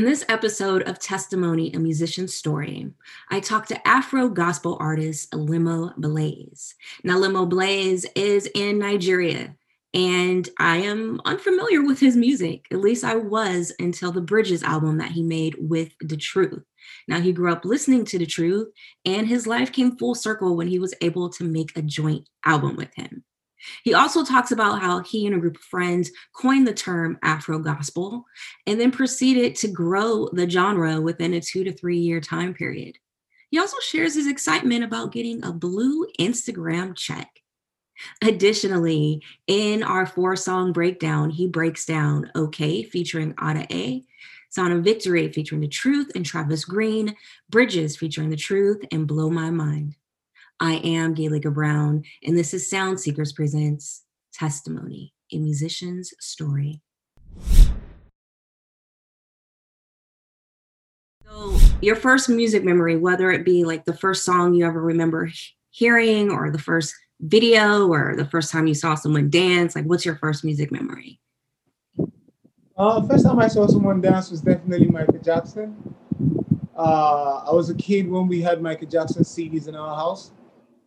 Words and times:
In 0.00 0.06
this 0.06 0.24
episode 0.30 0.88
of 0.88 0.98
Testimony, 0.98 1.74
a 1.74 1.78
Musician's 1.78 2.32
Story, 2.32 2.90
I 3.28 3.38
talked 3.38 3.68
to 3.68 3.86
Afro 3.86 4.30
gospel 4.30 4.78
artist 4.80 5.30
Limoblaze. 5.32 6.72
Now, 7.04 7.18
Limoblaze 7.18 8.06
is 8.16 8.48
in 8.54 8.78
Nigeria, 8.78 9.54
and 9.92 10.48
I 10.58 10.78
am 10.78 11.20
unfamiliar 11.26 11.84
with 11.84 12.00
his 12.00 12.16
music. 12.16 12.64
At 12.70 12.80
least 12.80 13.04
I 13.04 13.16
was 13.16 13.74
until 13.78 14.10
the 14.10 14.22
Bridges 14.22 14.62
album 14.62 14.96
that 14.96 15.10
he 15.10 15.22
made 15.22 15.56
with 15.58 15.92
The 16.00 16.16
Truth. 16.16 16.64
Now, 17.06 17.20
he 17.20 17.34
grew 17.34 17.52
up 17.52 17.66
listening 17.66 18.06
to 18.06 18.18
The 18.18 18.24
Truth, 18.24 18.68
and 19.04 19.26
his 19.26 19.46
life 19.46 19.70
came 19.70 19.98
full 19.98 20.14
circle 20.14 20.56
when 20.56 20.68
he 20.68 20.78
was 20.78 20.94
able 21.02 21.28
to 21.28 21.44
make 21.44 21.76
a 21.76 21.82
joint 21.82 22.26
album 22.46 22.74
with 22.76 22.94
him. 22.94 23.22
He 23.84 23.94
also 23.94 24.24
talks 24.24 24.52
about 24.52 24.80
how 24.80 25.02
he 25.02 25.26
and 25.26 25.34
a 25.34 25.38
group 25.38 25.56
of 25.56 25.62
friends 25.62 26.10
coined 26.34 26.66
the 26.66 26.74
term 26.74 27.18
Afro 27.22 27.58
gospel 27.58 28.24
and 28.66 28.80
then 28.80 28.90
proceeded 28.90 29.54
to 29.56 29.68
grow 29.68 30.28
the 30.32 30.48
genre 30.48 31.00
within 31.00 31.34
a 31.34 31.40
two 31.40 31.64
to 31.64 31.72
three 31.72 31.98
year 31.98 32.20
time 32.20 32.54
period. 32.54 32.96
He 33.50 33.58
also 33.58 33.78
shares 33.80 34.14
his 34.14 34.28
excitement 34.28 34.84
about 34.84 35.12
getting 35.12 35.44
a 35.44 35.52
blue 35.52 36.06
Instagram 36.18 36.96
check. 36.96 37.28
Additionally, 38.22 39.22
in 39.46 39.82
our 39.82 40.06
four 40.06 40.36
song 40.36 40.72
breakdown, 40.72 41.30
he 41.30 41.46
breaks 41.46 41.84
down 41.84 42.30
OK 42.34 42.82
featuring 42.84 43.34
Ada 43.42 43.66
Ehi, 43.66 44.06
Sound 44.48 44.72
of 44.72 44.84
Victory 44.84 45.30
featuring 45.30 45.60
The 45.60 45.68
Truth 45.68 46.12
and 46.14 46.24
Travis 46.24 46.64
Green, 46.64 47.14
Bridges 47.50 47.96
featuring 47.96 48.30
The 48.30 48.36
Truth 48.36 48.84
and 48.90 49.06
Blow 49.06 49.30
My 49.30 49.50
Mind. 49.50 49.96
I 50.62 50.74
am 50.84 51.14
Gaylega 51.14 51.52
Brown, 51.54 52.02
and 52.22 52.36
this 52.36 52.52
is 52.52 52.68
Sound 52.68 53.00
Seekers 53.00 53.32
Presents 53.32 54.04
Testimony, 54.34 55.14
a 55.32 55.38
musician's 55.38 56.12
story. 56.20 56.82
So, 61.26 61.56
your 61.80 61.96
first 61.96 62.28
music 62.28 62.62
memory, 62.62 62.98
whether 62.98 63.30
it 63.30 63.42
be 63.42 63.64
like 63.64 63.86
the 63.86 63.96
first 63.96 64.22
song 64.22 64.52
you 64.52 64.66
ever 64.66 64.82
remember 64.82 65.32
hearing, 65.70 66.30
or 66.30 66.50
the 66.50 66.58
first 66.58 66.94
video, 67.20 67.88
or 67.88 68.14
the 68.14 68.26
first 68.26 68.52
time 68.52 68.66
you 68.66 68.74
saw 68.74 68.94
someone 68.94 69.30
dance, 69.30 69.74
like 69.74 69.86
what's 69.86 70.04
your 70.04 70.16
first 70.16 70.44
music 70.44 70.70
memory? 70.70 71.18
Uh, 72.76 73.00
first 73.06 73.24
time 73.24 73.38
I 73.38 73.48
saw 73.48 73.66
someone 73.66 74.02
dance 74.02 74.30
was 74.30 74.42
definitely 74.42 74.88
Michael 74.88 75.20
Jackson. 75.24 75.94
Uh, 76.76 77.44
I 77.48 77.52
was 77.52 77.70
a 77.70 77.74
kid 77.74 78.10
when 78.10 78.28
we 78.28 78.42
had 78.42 78.60
Michael 78.60 78.88
Jackson 78.88 79.22
CDs 79.22 79.66
in 79.66 79.74
our 79.74 79.96
house 79.96 80.32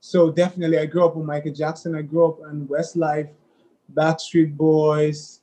so 0.06 0.30
definitely, 0.30 0.78
I 0.78 0.86
grew 0.86 1.06
up 1.06 1.16
with 1.16 1.26
Michael 1.26 1.54
Jackson. 1.54 1.96
I 1.96 2.02
grew 2.02 2.28
up 2.28 2.42
on 2.42 2.68
Westlife, 2.68 3.30
Backstreet 3.94 4.58
Boys, 4.58 5.40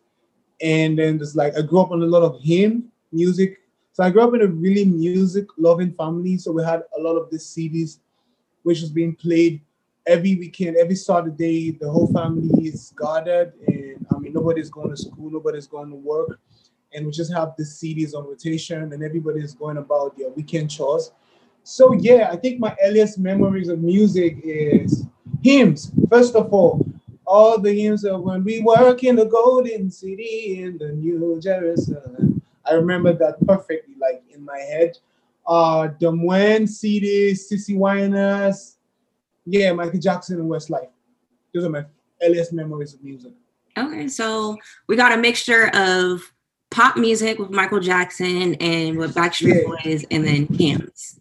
and 0.61 0.98
then 0.98 1.16
there's 1.16 1.34
like 1.34 1.56
I 1.56 1.62
grew 1.62 1.80
up 1.80 1.92
on 1.92 2.03
a 2.03 2.06
lot 2.06 2.22
of 2.22 2.39
hymn 2.42 2.92
music. 3.11 3.56
So 3.94 4.05
I 4.05 4.11
grew 4.11 4.20
up 4.20 4.34
in 4.34 4.42
a 4.42 4.47
really 4.47 4.84
music-loving 4.84 5.94
family. 5.94 6.36
So 6.36 6.53
we 6.53 6.62
had 6.62 6.83
a 6.94 7.00
lot 7.00 7.16
of 7.16 7.31
these 7.31 7.47
CDs, 7.47 8.00
which 8.62 8.83
was 8.83 8.91
being 8.91 9.14
played 9.14 9.62
every 10.06 10.36
weekend, 10.36 10.77
every 10.77 10.94
Saturday. 10.94 11.70
The 11.70 11.91
whole 11.91 12.12
family 12.12 12.66
is 12.66 12.92
gathered, 12.98 13.55
and 13.66 14.06
I 14.14 14.19
mean 14.19 14.34
nobody's 14.34 14.69
going 14.69 14.91
to 14.91 14.97
school, 14.98 15.31
nobody's 15.31 15.69
going 15.69 15.88
to 15.88 15.97
work, 15.97 16.38
and 16.92 17.06
we 17.06 17.12
just 17.12 17.33
have 17.33 17.55
the 17.56 17.64
CDs 17.64 18.14
on 18.14 18.27
rotation, 18.27 18.92
and 18.92 19.03
everybody's 19.03 19.55
going 19.55 19.78
about 19.78 20.19
their 20.19 20.28
weekend 20.28 20.70
chores. 20.70 21.12
So 21.62 21.92
yeah, 21.94 22.30
I 22.33 22.36
think 22.36 22.58
my 22.58 22.77
earliest 22.83 23.19
memories 23.19 23.69
of 23.69 23.80
music 23.80 24.39
is 24.42 25.05
hymns. 25.42 25.92
First 26.08 26.34
of 26.34 26.53
all, 26.53 26.86
all 27.27 27.58
the 27.58 27.72
hymns 27.72 28.05
of 28.05 28.22
when 28.22 28.42
we 28.42 28.61
work 28.61 29.05
in 29.05 29.16
the 29.16 29.27
golden 29.27 29.91
city 29.91 30.62
in 30.62 30.78
the 30.78 30.92
New 30.92 31.41
Jerusalem. 31.41 32.42
I 32.66 32.75
remember 32.75 33.12
that 33.12 33.44
perfectly, 33.47 33.94
like 34.00 34.22
in 34.31 34.44
my 34.44 34.58
head. 34.58 34.98
Uh, 35.47 35.88
the 35.98 36.12
Moen 36.12 36.64
CDs, 36.64 37.41
CeCe 37.50 37.77
Winans, 37.77 38.77
yeah, 39.47 39.72
Michael 39.72 39.98
Jackson 39.98 40.41
and 40.41 40.50
Westlife. 40.50 40.88
Those 41.54 41.65
are 41.65 41.71
my 41.71 41.84
earliest 42.22 42.53
memories 42.53 42.94
of 42.94 43.03
music. 43.03 43.32
Okay, 43.77 44.09
so 44.09 44.56
we 44.87 44.97
got 44.97 45.12
a 45.12 45.16
mixture 45.16 45.69
of 45.75 46.32
pop 46.71 46.97
music 46.97 47.38
with 47.38 47.50
Michael 47.50 47.81
Jackson 47.81 48.54
and 48.56 48.98
with 48.98 49.15
Backstreet 49.15 49.62
yeah. 49.62 49.91
Boys, 49.91 50.04
and 50.10 50.27
then 50.27 50.47
hymns. 50.47 51.19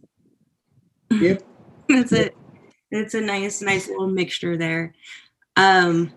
Yep. 1.12 1.44
That's 1.90 2.12
it. 2.12 2.36
It's 2.92 3.14
a 3.14 3.22
nice, 3.22 3.62
nice 3.62 3.88
little 3.88 4.08
mixture 4.08 4.58
there. 4.58 4.94
Um, 5.56 6.12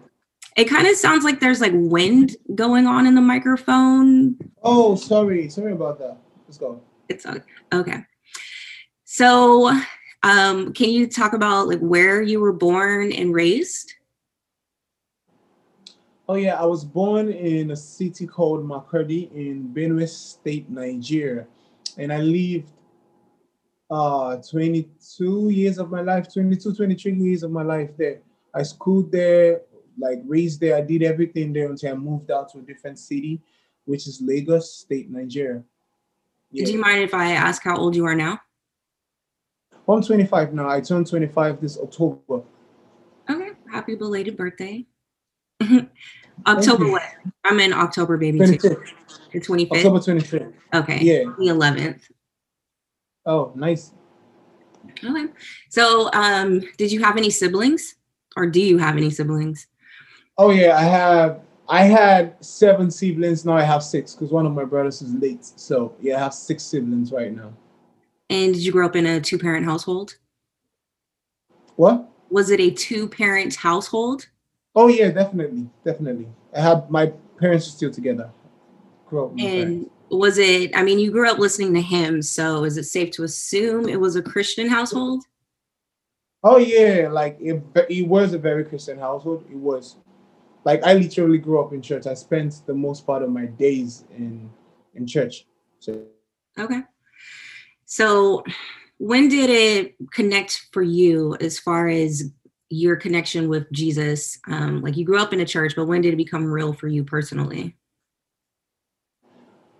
it 0.57 0.65
kind 0.65 0.87
of 0.87 0.97
sounds 0.97 1.25
like 1.25 1.41
there's 1.41 1.61
like 1.61 1.73
wind 1.75 2.37
going 2.55 2.87
on 2.87 3.07
in 3.07 3.15
the 3.15 3.21
microphone. 3.21 4.37
Oh, 4.63 4.97
sorry. 4.97 5.49
Sorry 5.49 5.73
about 5.73 5.99
that. 5.99 6.19
Let's 6.47 6.59
go. 6.59 6.83
It's 7.09 7.27
okay. 7.73 8.05
So, 9.05 9.79
um, 10.23 10.73
can 10.73 10.91
you 10.91 11.07
talk 11.07 11.33
about 11.33 11.69
like 11.69 11.81
where 11.81 12.23
you 12.23 12.41
were 12.41 12.53
born 12.53 13.13
and 13.13 13.35
raised? 13.35 13.95
Oh 16.29 16.37
yeah, 16.37 16.61
I 16.61 16.65
was 16.65 16.85
born 16.85 17.31
in 17.31 17.73
a 17.73 17.77
city 17.77 18.27
called 18.27 18.65
Makurdi 18.65 19.31
in 19.33 19.73
Benue 19.75 20.09
State, 20.09 20.71
Nigeria, 20.71 21.47
and 21.99 22.13
I 22.13 22.19
lived 22.19 22.71
uh 23.93 24.37
22 24.37 25.51
years 25.51 25.77
of 25.77 25.91
my 25.91 26.01
life 26.01 26.33
22 26.33 26.75
23 26.75 27.13
years 27.13 27.43
of 27.43 27.51
my 27.51 27.63
life 27.63 27.91
there. 27.99 28.21
I 28.55 28.63
schooled 28.63 29.13
there 29.13 29.61
like 29.99 30.23
raised 30.27 30.61
there. 30.61 30.77
I 30.77 30.81
did 30.81 31.03
everything 31.03 31.53
there 31.53 31.69
until 31.69 31.93
i 31.93 31.95
moved 31.95 32.31
out 32.31 32.51
to 32.53 32.59
a 32.59 32.63
different 32.63 32.99
city 32.99 33.41
which 33.85 34.07
is 34.07 34.21
lagos 34.23 34.73
state 34.73 35.11
nigeria. 35.11 35.63
Yeah. 36.51 36.65
do 36.65 36.73
you 36.73 36.81
mind 36.81 37.03
if 37.03 37.13
i 37.13 37.33
ask 37.33 37.63
how 37.63 37.77
old 37.77 37.95
you 37.95 38.07
are 38.07 38.15
now? 38.15 38.41
I'm 39.89 40.03
25 40.03 40.55
now. 40.55 40.71
I 40.71 40.81
turned 40.81 41.07
25 41.09 41.61
this 41.61 41.79
october. 41.79 42.43
Okay. 43.29 43.51
Happy 43.71 43.95
belated 43.95 44.37
birthday. 44.39 44.87
October 46.47 46.91
what? 46.91 47.03
I'm 47.45 47.61
in 47.61 47.75
october 47.75 48.17
baby 48.17 48.39
25th. 48.39 48.63
too 48.63 48.83
the 49.33 49.41
25th 49.41 49.77
october 49.77 49.99
25th 49.99 50.53
okay. 50.75 50.99
Yeah. 51.03 51.25
The 51.39 51.49
11th 51.49 52.01
Oh, 53.25 53.53
nice. 53.55 53.93
Okay. 55.05 55.27
So, 55.71 56.11
um, 56.13 56.63
did 56.77 56.91
you 56.91 57.03
have 57.03 57.17
any 57.17 57.31
siblings, 57.31 57.97
or 58.37 58.47
do 58.47 58.61
you 58.61 58.79
have 58.79 58.97
any 58.97 59.11
siblings? 59.11 59.67
Oh 60.39 60.51
yeah, 60.51 60.77
I 60.77 60.83
have. 60.83 61.41
I 61.69 61.85
had 61.85 62.45
seven 62.45 62.91
siblings. 62.91 63.45
Now 63.45 63.57
I 63.57 63.63
have 63.63 63.83
six 63.83 64.15
because 64.15 64.31
one 64.31 64.47
of 64.47 64.53
my 64.53 64.65
brothers 64.65 65.01
is 65.03 65.15
late. 65.15 65.45
So 65.45 65.95
yeah, 66.01 66.17
I 66.17 66.21
have 66.21 66.35
six 66.35 66.63
siblings 66.65 67.13
right 67.13 67.35
now. 67.35 67.53
And 68.29 68.53
did 68.53 68.63
you 68.63 68.73
grow 68.73 68.87
up 68.87 68.97
in 68.97 69.07
a 69.07 69.21
two-parent 69.21 69.65
household? 69.65 70.17
What? 71.77 72.09
Was 72.31 72.51
it 72.51 72.61
a 72.61 72.71
two-parent 72.71 73.55
household? 73.55 74.29
Oh 74.75 74.89
yeah, 74.89 75.11
definitely, 75.11 75.69
definitely. 75.85 76.29
I 76.55 76.61
had 76.61 76.91
my 76.91 77.13
parents 77.39 77.69
are 77.69 77.71
still 77.71 77.91
together. 77.91 78.31
Grew 79.07 79.27
up. 79.27 79.33
and 79.39 79.91
was 80.13 80.39
it 80.39 80.77
i 80.77 80.83
mean 80.83 80.99
you 80.99 81.11
grew 81.11 81.29
up 81.29 81.39
listening 81.39 81.73
to 81.73 81.81
hymns 81.81 82.29
so 82.31 82.65
is 82.65 82.77
it 82.77 82.85
safe 82.85 83.11
to 83.11 83.25
assume 83.25 83.89
it 83.89 84.01
was 84.01 84.17
a 84.17 84.23
christian 84.23 84.69
household? 84.69 85.25
Oh 86.45 86.59
yeah 86.59 87.09
like 87.09 87.39
it, 87.41 87.63
it 87.89 88.07
was 88.07 88.35
a 88.35 88.39
very 88.39 88.65
christian 88.65 88.99
household 88.99 89.47
it 89.51 89.57
was. 89.57 89.97
Like 90.65 90.83
i 90.85 90.95
literally 90.95 91.39
grew 91.39 91.63
up 91.63 91.73
in 91.73 91.81
church 91.81 92.07
i 92.07 92.15
spent 92.15 92.63
the 92.67 92.75
most 92.75 93.07
part 93.07 93.23
of 93.23 93.31
my 93.31 93.47
days 93.47 94.05
in 94.17 94.51
in 94.95 95.07
church 95.07 95.47
so. 95.79 96.05
Okay. 96.59 96.83
So 97.85 98.45
when 98.99 99.29
did 99.29 99.51
it 99.51 99.97
connect 100.13 100.67
for 100.73 100.83
you 100.83 101.37
as 101.41 101.59
far 101.59 101.89
as 101.89 102.31
your 102.71 102.97
connection 102.97 103.49
with 103.49 103.71
jesus? 103.73 104.39
Um, 104.49 104.83
like 104.83 104.97
you 104.97 105.05
grew 105.05 105.21
up 105.21 105.33
in 105.33 105.41
a 105.41 105.47
church 105.47 105.75
but 105.77 105.87
when 105.87 106.01
did 106.03 106.13
it 106.13 106.17
become 106.17 106.45
real 106.45 106.73
for 106.73 106.89
you 106.89 107.05
personally 107.05 107.77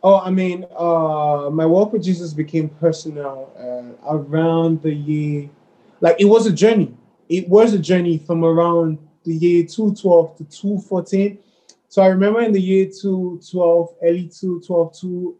Oh, 0.05 0.19
I 0.19 0.31
mean, 0.31 0.67
uh, 0.77 1.49
my 1.53 1.65
walk 1.65 1.93
with 1.93 2.03
Jesus 2.03 2.33
became 2.33 2.69
personal 2.69 3.53
uh, 3.57 4.13
around 4.13 4.83
the 4.83 4.93
year, 4.93 5.49
like 6.01 6.17
it 6.19 6.25
was 6.25 6.47
a 6.47 6.53
journey. 6.53 6.93
It 7.29 7.49
was 7.49 7.73
a 7.73 7.79
journey 7.79 8.19
from 8.19 8.45
around 8.45 8.99
the 9.25 9.35
year 9.35 9.65
212 9.65 10.39
to 10.39 10.45
214. 10.45 11.39
So 11.89 12.03
I 12.03 12.09
remember 12.09 12.41
in 12.41 12.53
the 12.53 12.61
year 12.61 12.87
212, 12.87 13.95
early 14.03 14.29
212, 14.29 15.01
2, 15.01 15.39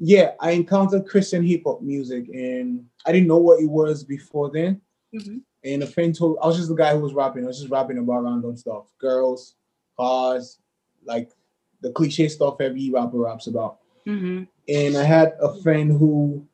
yeah, 0.00 0.32
I 0.40 0.50
encountered 0.50 1.06
Christian 1.06 1.42
hip 1.42 1.62
hop 1.64 1.80
music 1.80 2.28
and 2.28 2.84
I 3.06 3.12
didn't 3.12 3.28
know 3.28 3.38
what 3.38 3.60
it 3.60 3.70
was 3.70 4.04
before 4.04 4.50
then. 4.50 4.80
Mm-hmm. 5.14 5.38
And 5.64 5.82
a 5.82 5.86
friend 5.86 6.14
told, 6.14 6.38
I 6.42 6.46
was 6.46 6.56
just 6.56 6.68
the 6.68 6.74
guy 6.74 6.94
who 6.94 7.00
was 7.00 7.14
rapping. 7.14 7.44
I 7.44 7.46
was 7.46 7.60
just 7.60 7.70
rapping 7.70 7.98
about 7.98 8.24
random 8.24 8.56
stuff 8.56 8.86
girls, 8.98 9.54
cars, 9.96 10.58
like 11.04 11.30
the 11.82 11.92
cliche 11.92 12.28
stuff 12.28 12.60
every 12.60 12.90
rapper 12.90 13.18
raps 13.18 13.46
about. 13.46 13.78
Mm-hmm. 14.06 14.44
And 14.68 14.96
I 14.96 15.04
had 15.04 15.34
a 15.40 15.60
friend 15.62 15.90
who 15.90 16.46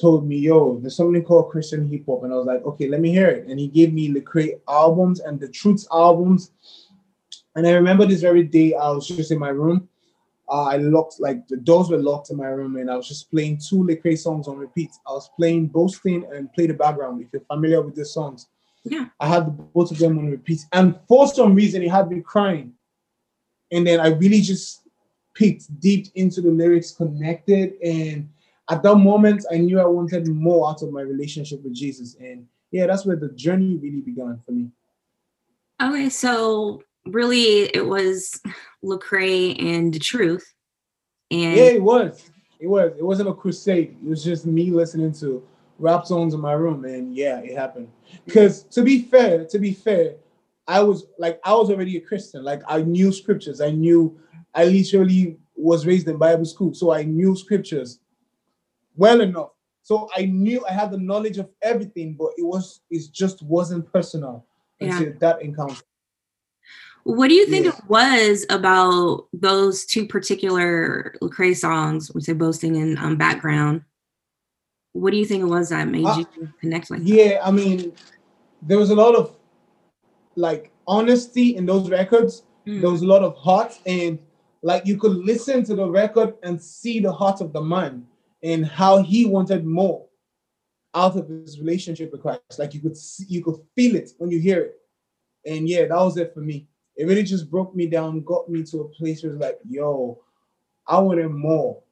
told 0.00 0.26
me, 0.26 0.36
"Yo, 0.36 0.78
there's 0.80 0.96
something 0.96 1.22
called 1.22 1.50
Christian 1.50 1.88
hip 1.88 2.04
hop," 2.06 2.22
and 2.22 2.32
I 2.32 2.36
was 2.36 2.46
like, 2.46 2.64
"Okay, 2.64 2.88
let 2.88 3.00
me 3.00 3.10
hear 3.10 3.28
it." 3.28 3.46
And 3.48 3.58
he 3.58 3.68
gave 3.68 3.92
me 3.92 4.08
the 4.08 4.20
Lecrae 4.20 4.60
albums 4.68 5.20
and 5.20 5.40
the 5.40 5.48
Truths 5.48 5.86
albums. 5.92 6.52
And 7.56 7.66
I 7.66 7.72
remember 7.72 8.04
this 8.04 8.20
very 8.20 8.42
day, 8.42 8.74
I 8.74 8.90
was 8.90 9.06
just 9.06 9.30
in 9.30 9.38
my 9.38 9.50
room. 9.50 9.88
uh, 10.48 10.64
I 10.64 10.76
locked 10.76 11.20
like 11.20 11.46
the 11.48 11.56
doors 11.56 11.88
were 11.90 11.98
locked 11.98 12.30
in 12.30 12.36
my 12.36 12.48
room, 12.48 12.76
and 12.76 12.90
I 12.90 12.96
was 12.96 13.08
just 13.08 13.30
playing 13.30 13.58
two 13.58 13.82
Lecrae 13.84 14.18
songs 14.18 14.48
on 14.48 14.58
repeat. 14.58 14.90
I 15.06 15.12
was 15.12 15.30
playing 15.38 15.68
Boasting 15.68 16.26
and 16.32 16.52
Play 16.52 16.66
the 16.66 16.74
Background. 16.74 17.22
If 17.22 17.28
you're 17.32 17.42
familiar 17.42 17.80
with 17.80 17.94
the 17.94 18.04
songs, 18.04 18.48
yeah, 18.84 19.06
I 19.20 19.28
had 19.28 19.56
both 19.72 19.90
of 19.90 19.98
them 19.98 20.18
on 20.18 20.30
repeat, 20.30 20.60
and 20.72 20.98
for 21.08 21.26
some 21.28 21.54
reason, 21.54 21.82
it 21.82 21.90
had 21.90 22.10
me 22.10 22.20
crying. 22.20 22.74
And 23.70 23.86
then 23.86 24.00
I 24.00 24.08
really 24.08 24.40
just 24.40 24.82
peeked 25.34 25.80
deep 25.80 26.06
into 26.14 26.40
the 26.40 26.50
lyrics, 26.50 26.92
connected, 26.92 27.74
and 27.82 28.28
at 28.70 28.82
that 28.82 28.96
moment, 28.96 29.44
I 29.52 29.58
knew 29.58 29.78
I 29.78 29.84
wanted 29.84 30.26
more 30.28 30.70
out 30.70 30.82
of 30.82 30.90
my 30.90 31.02
relationship 31.02 31.62
with 31.62 31.74
Jesus, 31.74 32.16
and 32.18 32.46
yeah, 32.70 32.86
that's 32.86 33.04
where 33.04 33.16
the 33.16 33.28
journey 33.30 33.76
really 33.76 34.00
began 34.00 34.40
for 34.46 34.52
me. 34.52 34.70
Okay, 35.82 36.08
so 36.08 36.82
really, 37.06 37.64
it 37.74 37.86
was 37.86 38.40
Lecrae 38.82 39.62
and 39.62 39.92
the 39.92 39.98
truth, 39.98 40.54
and 41.30 41.56
yeah, 41.56 41.64
it 41.64 41.82
was. 41.82 42.30
It 42.58 42.68
was. 42.68 42.92
It 42.96 43.04
wasn't 43.04 43.28
a 43.28 43.34
crusade. 43.34 43.96
It 44.02 44.08
was 44.08 44.24
just 44.24 44.46
me 44.46 44.70
listening 44.70 45.12
to 45.14 45.46
rap 45.78 46.06
songs 46.06 46.32
in 46.32 46.40
my 46.40 46.52
room, 46.52 46.84
and 46.86 47.14
yeah, 47.14 47.40
it 47.40 47.56
happened. 47.56 47.90
Because 48.24 48.62
to 48.62 48.82
be 48.82 49.02
fair, 49.02 49.44
to 49.44 49.58
be 49.58 49.72
fair, 49.72 50.14
I 50.66 50.80
was 50.80 51.06
like 51.18 51.40
I 51.44 51.54
was 51.54 51.70
already 51.70 51.96
a 51.96 52.00
Christian. 52.00 52.42
Like 52.42 52.62
I 52.66 52.82
knew 52.82 53.12
scriptures. 53.12 53.60
I 53.60 53.70
knew 53.70 54.18
I 54.54 54.64
literally 54.64 55.38
was 55.56 55.86
raised 55.86 56.08
in 56.08 56.16
Bible 56.16 56.44
school, 56.44 56.74
so 56.74 56.92
I 56.92 57.04
knew 57.04 57.36
scriptures 57.36 58.00
well 58.96 59.20
enough. 59.20 59.50
So 59.82 60.08
I 60.16 60.24
knew 60.24 60.64
I 60.66 60.72
had 60.72 60.90
the 60.90 60.98
knowledge 60.98 61.38
of 61.38 61.50
everything, 61.60 62.14
but 62.14 62.30
it 62.38 62.42
was 62.42 62.80
it 62.90 63.02
just 63.12 63.42
wasn't 63.42 63.92
personal 63.92 64.46
yeah. 64.80 64.96
until 64.96 65.12
that 65.18 65.42
encounter. 65.42 65.82
What 67.04 67.28
do 67.28 67.34
you 67.34 67.46
think 67.46 67.66
it 67.66 67.74
was 67.86 68.46
about 68.48 69.26
those 69.34 69.84
two 69.84 70.06
particular 70.06 71.14
Lecrae 71.20 71.54
songs, 71.54 72.10
we 72.14 72.22
say 72.22 72.32
boasting 72.32 72.78
and 72.78 72.98
um, 72.98 73.16
background? 73.16 73.82
What 74.92 75.10
do 75.10 75.18
you 75.18 75.26
think 75.26 75.42
it 75.42 75.46
was 75.46 75.68
that 75.68 75.86
made 75.86 76.06
uh, 76.06 76.16
you 76.16 76.48
connect 76.60 76.90
like 76.90 77.00
yeah, 77.04 77.28
that? 77.28 77.46
I 77.46 77.50
mean, 77.50 77.92
there 78.62 78.78
was 78.78 78.88
a 78.88 78.94
lot 78.94 79.14
of 79.14 79.36
like 80.36 80.72
honesty 80.86 81.56
in 81.56 81.66
those 81.66 81.90
records. 81.90 82.44
Mm. 82.66 82.80
There 82.80 82.90
was 82.90 83.02
a 83.02 83.06
lot 83.06 83.22
of 83.22 83.36
heart, 83.36 83.78
and 83.86 84.18
like 84.62 84.86
you 84.86 84.96
could 84.96 85.16
listen 85.16 85.64
to 85.64 85.74
the 85.74 85.88
record 85.88 86.34
and 86.42 86.60
see 86.60 87.00
the 87.00 87.12
heart 87.12 87.40
of 87.40 87.52
the 87.52 87.60
man 87.60 88.06
and 88.42 88.64
how 88.66 89.02
he 89.02 89.26
wanted 89.26 89.64
more 89.64 90.06
out 90.94 91.16
of 91.16 91.28
his 91.28 91.58
relationship 91.58 92.12
with 92.12 92.22
Christ. 92.22 92.58
Like 92.58 92.74
you 92.74 92.80
could 92.80 92.96
see, 92.96 93.24
you 93.28 93.42
could 93.42 93.56
feel 93.74 93.96
it 93.96 94.12
when 94.18 94.30
you 94.30 94.38
hear 94.38 94.60
it. 94.62 94.76
And 95.46 95.68
yeah, 95.68 95.86
that 95.86 95.96
was 95.96 96.16
it 96.16 96.32
for 96.32 96.40
me. 96.40 96.66
It 96.96 97.06
really 97.06 97.24
just 97.24 97.50
broke 97.50 97.74
me 97.74 97.86
down, 97.86 98.22
got 98.22 98.48
me 98.48 98.62
to 98.64 98.82
a 98.82 98.88
place 98.88 99.22
where 99.22 99.32
it's 99.32 99.40
like, 99.40 99.58
yo, 99.68 100.20
I 100.86 100.98
wanted 100.98 101.30
more. 101.30 101.82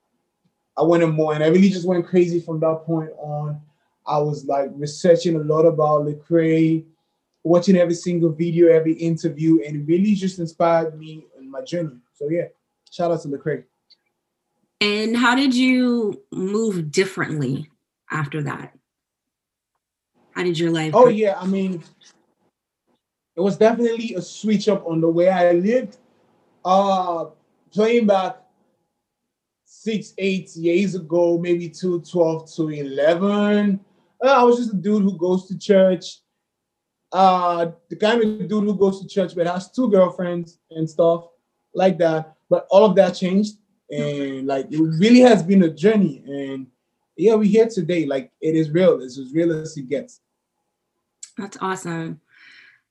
I 0.78 0.82
wanted 0.82 1.08
more. 1.08 1.34
And 1.34 1.42
I 1.42 1.48
really 1.48 1.70
just 1.70 1.86
went 1.86 2.06
crazy 2.06 2.40
from 2.40 2.60
that 2.60 2.82
point 2.86 3.10
on. 3.18 3.60
I 4.06 4.18
was 4.18 4.44
like 4.44 4.70
researching 4.72 5.36
a 5.36 5.40
lot 5.40 5.62
about 5.62 6.06
Lecrae, 6.06 6.84
watching 7.44 7.76
every 7.76 7.94
single 7.94 8.30
video, 8.30 8.68
every 8.68 8.94
interview, 8.94 9.62
and 9.66 9.76
it 9.76 9.86
really 9.86 10.14
just 10.14 10.38
inspired 10.38 10.98
me 10.98 11.26
in 11.38 11.50
my 11.50 11.62
journey. 11.62 11.96
So 12.14 12.28
yeah, 12.28 12.46
shout 12.90 13.10
out 13.10 13.22
to 13.22 13.28
Lecrae. 13.28 13.64
And 14.80 15.16
how 15.16 15.34
did 15.34 15.54
you 15.54 16.22
move 16.32 16.90
differently 16.90 17.70
after 18.10 18.42
that? 18.42 18.76
How 20.32 20.42
did 20.42 20.58
your 20.58 20.70
life? 20.70 20.92
Oh 20.94 21.08
yeah, 21.08 21.38
I 21.38 21.46
mean, 21.46 21.82
it 23.36 23.40
was 23.40 23.56
definitely 23.56 24.14
a 24.14 24.22
switch 24.22 24.68
up 24.68 24.86
on 24.86 25.00
the 25.00 25.08
way 25.08 25.28
I 25.28 25.52
lived. 25.52 25.98
Uh, 26.64 27.26
playing 27.72 28.06
back 28.06 28.36
six, 29.64 30.14
eight 30.18 30.54
years 30.56 30.94
ago, 30.94 31.38
maybe 31.38 31.68
two, 31.68 32.00
12 32.00 32.54
to 32.54 32.68
11. 32.68 33.80
Uh, 34.24 34.28
I 34.28 34.44
was 34.44 34.58
just 34.58 34.72
a 34.72 34.76
dude 34.76 35.02
who 35.02 35.16
goes 35.16 35.48
to 35.48 35.58
church. 35.58 36.21
Uh, 37.12 37.72
the 37.90 37.96
kind 37.96 38.22
of 38.22 38.48
dude 38.48 38.64
who 38.64 38.74
goes 38.74 39.00
to 39.00 39.06
church 39.06 39.34
but 39.34 39.46
has 39.46 39.70
two 39.70 39.90
girlfriends 39.90 40.58
and 40.70 40.88
stuff 40.88 41.28
like 41.74 41.98
that. 41.98 42.34
But 42.48 42.66
all 42.70 42.84
of 42.86 42.96
that 42.96 43.10
changed 43.14 43.56
and 43.90 44.46
like 44.46 44.66
it 44.70 44.80
really 44.80 45.20
has 45.20 45.42
been 45.42 45.62
a 45.64 45.68
journey. 45.68 46.22
And 46.26 46.66
yeah 47.16 47.34
we're 47.34 47.44
here 47.44 47.68
today. 47.68 48.06
Like 48.06 48.32
it 48.40 48.54
is 48.54 48.70
real. 48.70 49.02
It's 49.02 49.18
as 49.18 49.32
real 49.32 49.52
as 49.52 49.76
it 49.76 49.88
gets. 49.88 50.20
That's 51.36 51.58
awesome. 51.60 52.20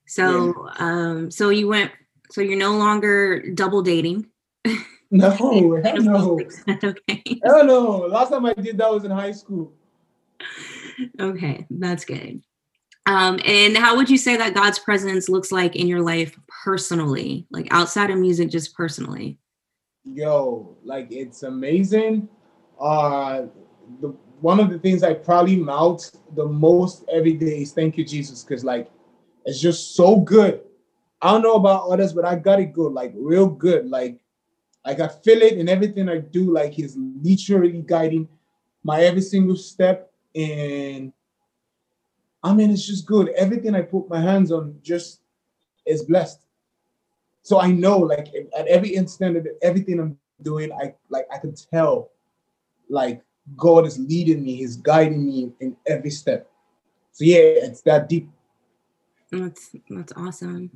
So 0.08 0.68
yeah. 0.68 0.86
um 0.86 1.32
so 1.32 1.50
you 1.50 1.68
went 1.68 1.92
so 2.30 2.42
you're 2.42 2.58
no 2.58 2.78
longer 2.78 3.52
double 3.52 3.82
dating? 3.82 4.28
No 5.14 5.30
hell 5.30 5.82
no. 6.00 6.40
Okay. 6.70 7.24
Hell 7.44 7.66
no. 7.66 7.98
Last 8.08 8.30
time 8.30 8.46
i 8.46 8.54
did 8.54 8.78
that 8.78 8.90
was 8.90 9.04
in 9.04 9.12
high 9.12 9.34
school. 9.34 9.74
Okay 11.20 11.66
that's 11.70 12.06
good 12.06 12.42
um 13.06 13.40
and 13.46 13.78
how 13.78 13.96
would 13.96 14.10
you 14.10 14.18
say 14.18 14.38
that 14.38 14.54
god's 14.54 14.80
presence 14.80 15.30
looks 15.30 15.52
like 15.52 15.76
in 15.76 15.88
your 15.88 16.02
life 16.02 16.38
personally 16.64 17.48
like 17.52 17.68
outside 17.72 18.10
of 18.10 18.18
music 18.18 18.50
just 18.50 18.76
personally 18.76 19.40
yo, 20.04 20.78
like 20.84 21.08
it's 21.12 21.44
amazing. 21.44 22.28
Uh, 22.80 23.44
the 24.00 24.10
one 24.40 24.60
of 24.60 24.70
the 24.70 24.80
things 24.80 25.04
I 25.04 25.14
probably 25.14 25.56
mouth 25.56 26.10
the 26.36 26.46
most 26.46 27.04
every 27.12 27.34
day 27.34 27.62
is 27.62 27.74
thank 27.74 27.98
you, 27.98 28.06
Jesus, 28.06 28.44
because 28.44 28.64
like 28.64 28.90
it's 29.46 29.60
just 29.60 29.96
so 29.96 30.18
good. 30.18 30.62
I 31.22 31.32
don't 31.32 31.44
know 31.44 31.56
about 31.56 31.90
others, 31.90 32.14
but 32.14 32.26
I 32.26 32.36
got 32.36 32.60
it 32.60 32.74
good, 32.74 32.94
like 32.94 33.14
real 33.16 33.48
good. 33.48 33.88
Like, 33.88 34.20
like 34.86 35.00
I 35.00 35.08
feel 35.08 35.42
it 35.42 35.54
in 35.54 35.70
everything 35.70 36.10
I 36.10 36.18
do. 36.18 36.52
Like 36.52 36.74
he's 36.74 36.96
literally 36.98 37.84
guiding 37.86 38.28
my 38.84 39.04
every 39.04 39.22
single 39.22 39.56
step, 39.56 40.12
and 40.36 41.14
I 42.44 42.54
mean 42.54 42.72
it's 42.72 42.86
just 42.86 43.06
good. 43.06 43.30
Everything 43.30 43.76
I 43.76 43.82
put 43.82 44.10
my 44.10 44.20
hands 44.20 44.52
on 44.52 44.80
just 44.84 45.22
is 45.86 46.04
blessed 46.04 46.42
so 47.44 47.60
I 47.60 47.72
know 47.72 47.98
like 47.98 48.28
at 48.58 48.68
every 48.68 48.90
instant 48.90 49.38
of 49.38 49.48
everything 49.62 50.00
I'm 50.00 50.18
doing, 50.42 50.72
I 50.72 50.94
like 51.10 51.26
I 51.34 51.38
can 51.38 51.54
tell 51.56 52.12
like 52.90 53.22
God 53.58 53.86
is 53.86 53.98
leading 53.98 54.44
me, 54.44 54.56
He's 54.56 54.78
guiding 54.78 55.26
me 55.26 55.52
in 55.60 55.76
every 55.88 56.12
step. 56.12 56.50
So 57.14 57.26
yeah, 57.26 57.40
it's 57.40 57.82
that 57.82 58.10
deep. 58.10 58.30
That's 59.32 59.76
that's 59.90 60.14
awesome. 60.16 60.72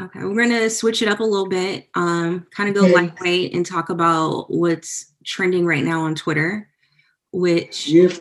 Okay, 0.00 0.20
we're 0.20 0.42
gonna 0.42 0.70
switch 0.70 1.02
it 1.02 1.08
up 1.08 1.20
a 1.20 1.24
little 1.24 1.48
bit. 1.48 1.88
Um, 1.94 2.46
kind 2.50 2.68
of 2.68 2.74
go 2.74 2.84
okay. 2.84 2.94
lightweight 2.94 3.54
and 3.54 3.64
talk 3.64 3.90
about 3.90 4.50
what's 4.50 5.12
trending 5.24 5.66
right 5.66 5.84
now 5.84 6.02
on 6.02 6.14
Twitter, 6.14 6.68
which 7.32 7.88
yep. 7.88 8.12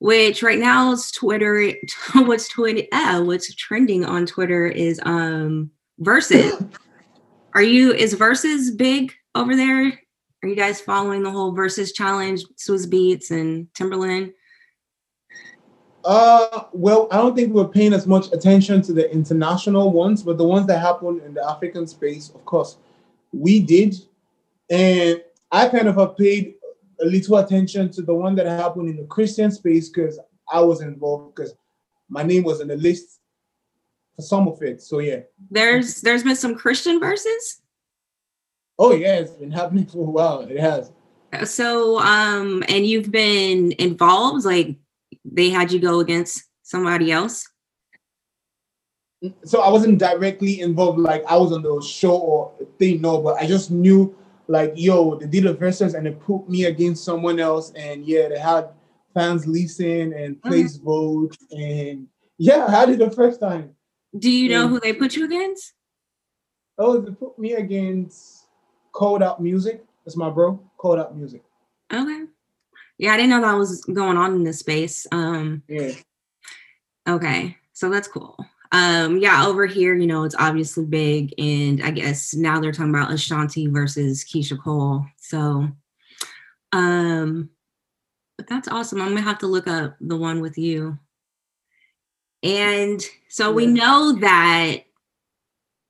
Which 0.00 0.42
right 0.42 0.58
now 0.58 0.92
is 0.92 1.10
Twitter. 1.12 1.72
what's 2.14 2.48
Twitter? 2.48 2.82
Uh, 2.90 3.22
what's 3.22 3.54
trending 3.54 4.04
on 4.04 4.26
Twitter 4.26 4.66
is 4.66 5.00
um 5.04 5.70
Verzuz. 6.00 6.74
Are 7.54 7.62
you 7.62 7.92
is 7.92 8.14
Verzuz 8.14 8.76
big 8.76 9.12
over 9.34 9.54
there? 9.54 9.92
Are 10.42 10.48
you 10.48 10.56
guys 10.56 10.80
following 10.80 11.22
the 11.22 11.30
whole 11.30 11.54
Verzuz 11.54 11.94
challenge, 11.94 12.44
Swizz 12.56 12.86
Beatz 12.86 13.30
and 13.30 13.66
Timbaland. 13.74 14.32
Uh, 16.02 16.64
well, 16.72 17.08
I 17.10 17.18
don't 17.18 17.36
think 17.36 17.52
we're 17.52 17.68
paying 17.68 17.92
as 17.92 18.06
much 18.06 18.32
attention 18.32 18.80
to 18.82 18.92
the 18.94 19.12
international 19.12 19.92
ones, 19.92 20.22
but 20.22 20.38
the 20.38 20.44
ones 20.44 20.66
that 20.68 20.78
happen 20.78 21.20
in 21.26 21.34
the 21.34 21.46
African 21.46 21.86
space, 21.86 22.30
of 22.30 22.42
course, 22.46 22.78
we 23.32 23.60
did. 23.60 23.96
And 24.70 25.22
I 25.52 25.68
kind 25.68 25.88
of 25.88 25.96
have 25.96 26.16
paid 26.16 26.54
a 27.02 27.06
little 27.06 27.38
attention 27.38 27.90
to 27.92 28.02
the 28.02 28.14
one 28.14 28.34
that 28.36 28.46
happened 28.46 28.88
in 28.88 28.96
the 28.96 29.04
Christian 29.04 29.50
space 29.50 29.88
because 29.88 30.18
I 30.52 30.60
was 30.60 30.80
involved 30.80 31.34
because 31.34 31.54
my 32.08 32.22
name 32.22 32.44
was 32.44 32.60
on 32.60 32.68
the 32.68 32.76
list 32.76 33.20
for 34.16 34.22
some 34.22 34.48
of 34.48 34.62
it. 34.62 34.82
So 34.82 34.98
yeah. 34.98 35.20
There's 35.50 36.00
there's 36.00 36.22
been 36.22 36.36
some 36.36 36.54
Christian 36.54 37.00
verses? 37.00 37.60
Oh 38.78 38.94
yeah, 38.94 39.16
it's 39.16 39.32
been 39.32 39.50
happening 39.50 39.86
for 39.86 40.06
a 40.06 40.10
while. 40.10 40.40
It 40.40 40.58
has. 40.58 40.92
So 41.44 41.98
um 42.00 42.64
and 42.68 42.86
you've 42.86 43.10
been 43.10 43.72
involved, 43.78 44.44
like 44.44 44.76
they 45.24 45.50
had 45.50 45.72
you 45.72 45.78
go 45.78 46.00
against 46.00 46.44
somebody 46.62 47.12
else? 47.12 47.46
So 49.44 49.60
I 49.60 49.68
wasn't 49.68 49.98
directly 49.98 50.60
involved, 50.60 50.98
like 50.98 51.24
I 51.26 51.36
was 51.36 51.52
on 51.52 51.62
the 51.62 51.82
show 51.82 52.16
or 52.16 52.52
thing, 52.78 53.02
no, 53.02 53.20
but 53.20 53.36
I 53.36 53.46
just 53.46 53.70
knew 53.70 54.16
like 54.50 54.72
yo, 54.74 55.14
they 55.14 55.26
did 55.26 55.46
a 55.46 55.54
versus 55.54 55.94
and 55.94 56.04
they 56.04 56.10
put 56.10 56.48
me 56.48 56.64
against 56.64 57.04
someone 57.04 57.38
else, 57.38 57.72
and 57.76 58.04
yeah, 58.04 58.28
they 58.28 58.38
had 58.38 58.70
fans 59.14 59.46
listen 59.46 60.12
and 60.12 60.36
mm-hmm. 60.36 60.48
place 60.48 60.76
mm-hmm. 60.76 60.86
vote 60.86 61.36
and 61.50 62.06
yeah, 62.38 62.66
I 62.66 62.70
had 62.70 62.88
it 62.90 62.98
the 62.98 63.10
first 63.10 63.40
time. 63.40 63.74
Do 64.18 64.30
you 64.30 64.48
know 64.48 64.66
who 64.66 64.80
they 64.80 64.92
put 64.92 65.14
you 65.14 65.24
against? 65.24 65.74
Oh, 66.78 67.00
they 67.00 67.12
put 67.12 67.38
me 67.38 67.52
against 67.52 68.46
Cold 68.92 69.22
Out 69.22 69.42
Music. 69.42 69.84
That's 70.04 70.16
my 70.16 70.30
bro. 70.30 70.58
Cold 70.78 70.98
Out 70.98 71.16
Music. 71.16 71.42
Okay. 71.92 72.24
Yeah, 72.98 73.12
I 73.12 73.16
didn't 73.16 73.30
know 73.30 73.42
that 73.42 73.58
was 73.58 73.84
going 73.84 74.16
on 74.16 74.34
in 74.34 74.44
this 74.44 74.60
space. 74.60 75.06
Um 75.12 75.62
Yeah. 75.68 75.92
Okay, 77.08 77.56
so 77.72 77.88
that's 77.88 78.08
cool. 78.08 78.36
Um, 78.72 79.18
yeah, 79.18 79.46
over 79.46 79.66
here, 79.66 79.94
you 79.96 80.06
know, 80.06 80.22
it's 80.22 80.36
obviously 80.38 80.84
big, 80.84 81.34
and 81.38 81.82
I 81.82 81.90
guess 81.90 82.34
now 82.34 82.60
they're 82.60 82.70
talking 82.70 82.94
about 82.94 83.12
Ashanti 83.12 83.66
versus 83.66 84.24
Keyshia 84.24 84.62
Cole. 84.62 85.04
So, 85.16 85.68
um, 86.72 87.50
but 88.38 88.46
that's 88.46 88.68
awesome. 88.68 89.00
I'm 89.00 89.08
gonna 89.08 89.22
have 89.22 89.38
to 89.38 89.48
look 89.48 89.66
up 89.66 89.96
the 90.00 90.16
one 90.16 90.40
with 90.40 90.56
you. 90.56 90.98
And 92.42 93.04
so 93.28 93.52
we 93.52 93.66
know 93.66 94.12
that 94.20 94.84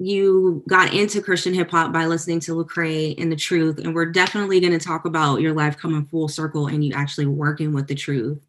you 0.00 0.64
got 0.66 0.94
into 0.94 1.20
Christian 1.20 1.52
hip 1.52 1.70
hop 1.70 1.92
by 1.92 2.06
listening 2.06 2.40
to 2.40 2.52
Lecrae 2.52 3.14
and 3.20 3.30
the 3.30 3.36
Truth, 3.36 3.78
and 3.78 3.94
we're 3.94 4.06
definitely 4.06 4.58
going 4.58 4.76
to 4.76 4.84
talk 4.84 5.04
about 5.04 5.42
your 5.42 5.52
life 5.52 5.76
coming 5.76 6.06
full 6.06 6.26
circle 6.26 6.68
and 6.68 6.82
you 6.82 6.94
actually 6.94 7.26
working 7.26 7.74
with 7.74 7.86
the 7.86 7.94
Truth. 7.94 8.44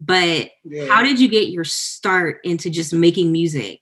But 0.00 0.50
yeah. 0.64 0.86
how 0.86 1.02
did 1.02 1.20
you 1.20 1.28
get 1.28 1.48
your 1.48 1.64
start 1.64 2.38
into 2.44 2.70
just 2.70 2.92
making 2.94 3.30
music? 3.30 3.80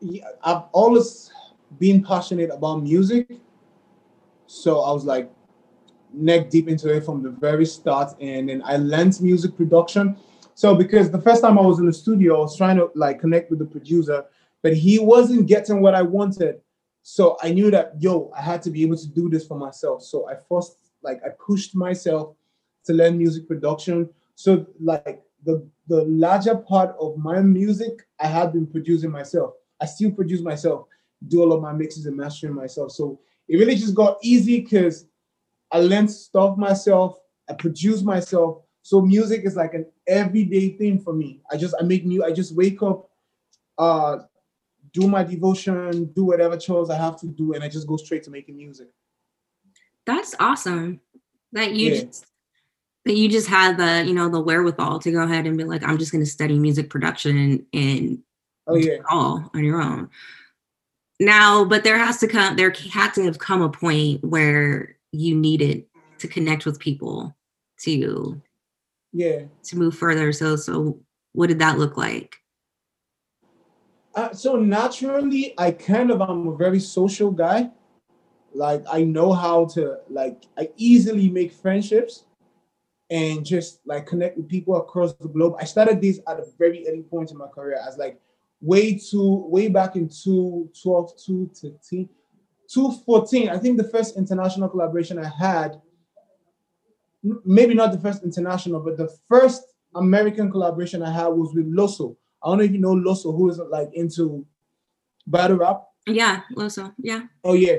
Yeah, 0.00 0.24
I've 0.42 0.62
always 0.72 1.32
been 1.78 2.02
passionate 2.02 2.50
about 2.50 2.82
music, 2.82 3.30
so 4.46 4.80
I 4.80 4.92
was 4.92 5.04
like 5.04 5.30
neck 6.12 6.50
deep 6.50 6.68
into 6.68 6.92
it 6.92 7.04
from 7.04 7.22
the 7.22 7.30
very 7.30 7.66
start, 7.66 8.14
and 8.20 8.48
then 8.48 8.62
I 8.64 8.76
learned 8.76 9.20
music 9.20 9.56
production 9.56 10.16
so 10.60 10.74
because 10.74 11.10
the 11.10 11.22
first 11.22 11.40
time 11.40 11.58
I 11.58 11.62
was 11.62 11.78
in 11.78 11.86
the 11.86 11.92
studio, 11.94 12.36
I 12.36 12.40
was 12.40 12.54
trying 12.54 12.76
to 12.76 12.90
like 12.94 13.18
connect 13.18 13.48
with 13.48 13.60
the 13.60 13.64
producer, 13.64 14.26
but 14.60 14.76
he 14.76 14.98
wasn't 14.98 15.46
getting 15.46 15.80
what 15.80 15.94
I 15.94 16.02
wanted. 16.02 16.60
So 17.02 17.38
I 17.42 17.50
knew 17.50 17.70
that 17.70 17.94
yo, 17.98 18.30
I 18.36 18.42
had 18.42 18.60
to 18.64 18.70
be 18.70 18.82
able 18.82 18.98
to 18.98 19.08
do 19.08 19.30
this 19.30 19.46
for 19.46 19.56
myself. 19.56 20.02
So 20.02 20.28
I 20.28 20.34
first 20.50 20.76
like 21.02 21.18
I 21.24 21.30
pushed 21.30 21.74
myself 21.74 22.36
to 22.84 22.92
learn 22.92 23.18
music 23.18 23.46
production. 23.46 24.08
So 24.34 24.66
like 24.80 25.22
the 25.44 25.66
the 25.88 26.04
larger 26.04 26.56
part 26.56 26.96
of 27.00 27.16
my 27.16 27.40
music 27.40 28.06
I 28.20 28.26
have 28.26 28.52
been 28.52 28.66
producing 28.66 29.10
myself. 29.10 29.54
I 29.80 29.86
still 29.86 30.12
produce 30.12 30.40
myself, 30.42 30.86
do 31.28 31.40
all 31.40 31.52
of 31.52 31.62
my 31.62 31.72
mixes 31.72 32.06
and 32.06 32.16
mastering 32.16 32.54
myself. 32.54 32.92
So 32.92 33.20
it 33.48 33.56
really 33.56 33.74
just 33.74 33.94
got 33.94 34.18
easy 34.22 34.60
because 34.60 35.06
I 35.72 35.80
learned 35.80 36.10
stuff 36.10 36.56
myself, 36.56 37.18
I 37.48 37.54
produce 37.54 38.02
myself, 38.02 38.62
so 38.82 39.00
music 39.00 39.44
is 39.44 39.56
like 39.56 39.74
an 39.74 39.86
everyday 40.06 40.70
thing 40.70 40.98
for 40.98 41.12
me. 41.12 41.40
I 41.50 41.56
just 41.56 41.74
I 41.78 41.84
make 41.84 42.04
new. 42.04 42.24
I 42.24 42.32
just 42.32 42.54
wake 42.54 42.82
up, 42.82 43.10
uh, 43.78 44.18
do 44.92 45.06
my 45.06 45.22
devotion, 45.22 46.06
do 46.06 46.24
whatever 46.24 46.56
chores 46.56 46.90
I 46.90 46.96
have 46.96 47.18
to 47.20 47.26
do, 47.26 47.52
and 47.52 47.62
I 47.62 47.68
just 47.68 47.86
go 47.86 47.96
straight 47.96 48.22
to 48.24 48.30
making 48.30 48.56
music. 48.56 48.88
That's 50.06 50.34
awesome. 50.40 51.00
That 51.52 51.72
you 51.72 51.92
yeah. 51.92 52.00
just 52.02 52.26
that 53.04 53.16
you 53.16 53.28
just 53.28 53.48
had 53.48 53.76
the 53.78 54.04
you 54.06 54.14
know 54.14 54.28
the 54.28 54.40
wherewithal 54.40 54.98
to 55.00 55.12
go 55.12 55.22
ahead 55.22 55.46
and 55.46 55.56
be 55.56 55.64
like, 55.64 55.82
I'm 55.82 55.98
just 55.98 56.12
going 56.12 56.24
to 56.24 56.30
study 56.30 56.58
music 56.58 56.90
production 56.90 57.66
and, 57.72 58.18
oh 58.66 58.76
yeah, 58.76 58.98
all 59.10 59.50
on 59.54 59.64
your 59.64 59.80
own. 59.80 60.10
Now, 61.18 61.64
but 61.64 61.84
there 61.84 61.98
has 61.98 62.18
to 62.18 62.28
come 62.28 62.56
there 62.56 62.72
had 62.92 63.12
to 63.14 63.24
have 63.24 63.38
come 63.38 63.62
a 63.62 63.68
point 63.68 64.24
where 64.24 64.96
you 65.12 65.36
needed 65.36 65.84
to 66.18 66.28
connect 66.28 66.66
with 66.66 66.78
people 66.78 67.36
to 67.80 68.40
yeah. 69.12 69.42
to 69.64 69.76
move 69.76 69.96
further. 69.96 70.32
So 70.32 70.56
so 70.56 71.00
what 71.32 71.48
did 71.48 71.58
that 71.60 71.78
look 71.78 71.96
like? 71.96 72.36
Uh, 74.12 74.32
so 74.32 74.56
naturally 74.56 75.54
i 75.56 75.70
kind 75.70 76.10
of 76.10 76.20
i'm 76.20 76.48
a 76.48 76.56
very 76.56 76.80
social 76.80 77.30
guy. 77.30 77.70
Like 78.52 78.84
i 78.90 79.04
know 79.04 79.32
how 79.32 79.66
to 79.66 79.98
like 80.08 80.44
i 80.58 80.68
easily 80.76 81.28
make 81.28 81.52
friendships 81.52 82.24
and 83.10 83.44
just 83.44 83.80
like 83.86 84.06
connect 84.06 84.36
with 84.36 84.48
people 84.48 84.76
across 84.76 85.12
the 85.14 85.28
globe 85.28 85.54
i 85.58 85.64
started 85.64 86.00
this 86.00 86.20
at 86.28 86.38
a 86.38 86.44
very 86.58 86.86
early 86.88 87.02
point 87.02 87.30
in 87.30 87.36
my 87.36 87.48
career 87.48 87.78
as 87.86 87.96
like 87.96 88.20
way 88.60 88.96
too 88.96 89.44
way 89.48 89.68
back 89.68 89.96
in 89.96 90.08
2012 90.08 91.12
213 91.26 92.08
214 92.68 93.48
i 93.48 93.58
think 93.58 93.76
the 93.76 93.88
first 93.88 94.16
international 94.16 94.68
collaboration 94.68 95.18
i 95.18 95.28
had 95.28 95.80
maybe 97.44 97.74
not 97.74 97.92
the 97.92 97.98
first 97.98 98.22
international, 98.22 98.80
but 98.80 98.96
the 98.96 99.08
first 99.28 99.62
American 99.94 100.50
collaboration 100.50 101.02
I 101.02 101.10
had 101.10 101.28
was 101.28 101.52
with 101.54 101.66
Loso. 101.66 102.16
I 102.42 102.48
don't 102.48 102.58
know 102.58 102.64
if 102.64 102.72
you 102.72 102.78
know 102.78 102.94
Loso, 102.94 103.36
who 103.36 103.50
is 103.50 103.58
like 103.58 103.90
into 103.92 104.46
battle 105.26 105.58
rap. 105.58 105.82
Yeah, 106.06 106.42
Loso. 106.56 106.92
Yeah. 106.98 107.22
Oh 107.44 107.54
yeah. 107.54 107.78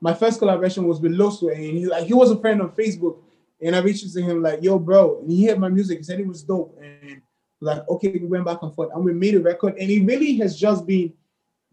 My 0.00 0.14
first 0.14 0.38
collaboration 0.38 0.86
was 0.86 1.00
with 1.00 1.12
Loso, 1.12 1.54
and 1.54 1.62
he 1.62 1.86
like 1.86 2.06
he 2.06 2.14
was 2.14 2.30
a 2.30 2.38
friend 2.40 2.60
on 2.62 2.70
Facebook, 2.70 3.18
and 3.62 3.76
I 3.76 3.80
reached 3.80 4.04
out 4.04 4.12
to 4.12 4.22
him 4.22 4.42
like, 4.42 4.62
"Yo, 4.62 4.78
bro," 4.78 5.20
and 5.20 5.30
he 5.30 5.46
heard 5.46 5.58
my 5.58 5.68
music. 5.68 5.98
He 5.98 6.04
said 6.04 6.20
it 6.20 6.26
was 6.26 6.42
dope, 6.42 6.78
and 6.82 7.20
like, 7.60 7.88
okay, 7.88 8.10
we 8.10 8.26
went 8.26 8.46
back 8.46 8.62
and 8.62 8.74
forth, 8.74 8.90
and 8.94 9.04
we 9.04 9.12
made 9.12 9.34
a 9.34 9.40
record, 9.40 9.76
and 9.78 9.90
it 9.90 10.04
really 10.04 10.36
has 10.38 10.58
just 10.58 10.86
been 10.86 11.12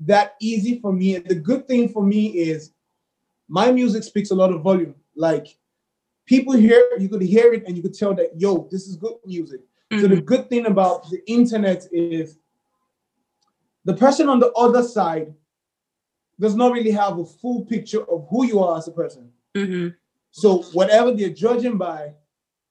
that 0.02 0.36
easy 0.40 0.80
for 0.80 0.92
me. 0.92 1.16
And 1.16 1.26
the 1.26 1.36
good 1.36 1.68
thing 1.68 1.90
for 1.90 2.04
me 2.04 2.28
is 2.28 2.72
my 3.48 3.72
music 3.72 4.04
speaks 4.04 4.32
a 4.32 4.36
lot 4.36 4.52
of 4.52 4.62
volume. 4.62 4.96
Like 5.16 5.58
people 6.28 6.54
hear 6.54 6.86
you 7.00 7.10
could 7.10 7.22
hear 7.22 7.54
it 7.54 7.64
and 7.66 7.76
you 7.76 7.82
could 7.82 7.94
tell 7.94 8.14
that 8.14 8.30
yo 8.40 8.68
this 8.70 8.88
is 8.88 8.96
good 8.96 9.16
music 9.26 9.62
mm-hmm. 9.62 10.02
so 10.02 10.08
the 10.08 10.16
mm-hmm. 10.16 10.26
good 10.26 10.48
thing 10.50 10.68
about 10.68 11.10
the 11.10 11.26
internet 11.26 11.88
is 11.92 12.38
the 13.86 13.96
person 13.96 14.30
on 14.30 14.40
the 14.40 14.52
other 14.52 14.84
side 14.84 15.34
does 16.40 16.56
not 16.56 16.72
really 16.72 16.92
have 16.92 17.18
a 17.18 17.26
full 17.26 17.66
picture 17.66 18.04
of 18.12 18.28
who 18.30 18.46
you 18.46 18.60
are 18.60 18.78
as 18.78 18.88
a 18.88 18.92
person 18.92 19.30
mm-hmm. 19.56 19.88
So 20.38 20.60
whatever 20.74 21.12
they're 21.12 21.32
judging 21.32 21.80
by 21.80 22.14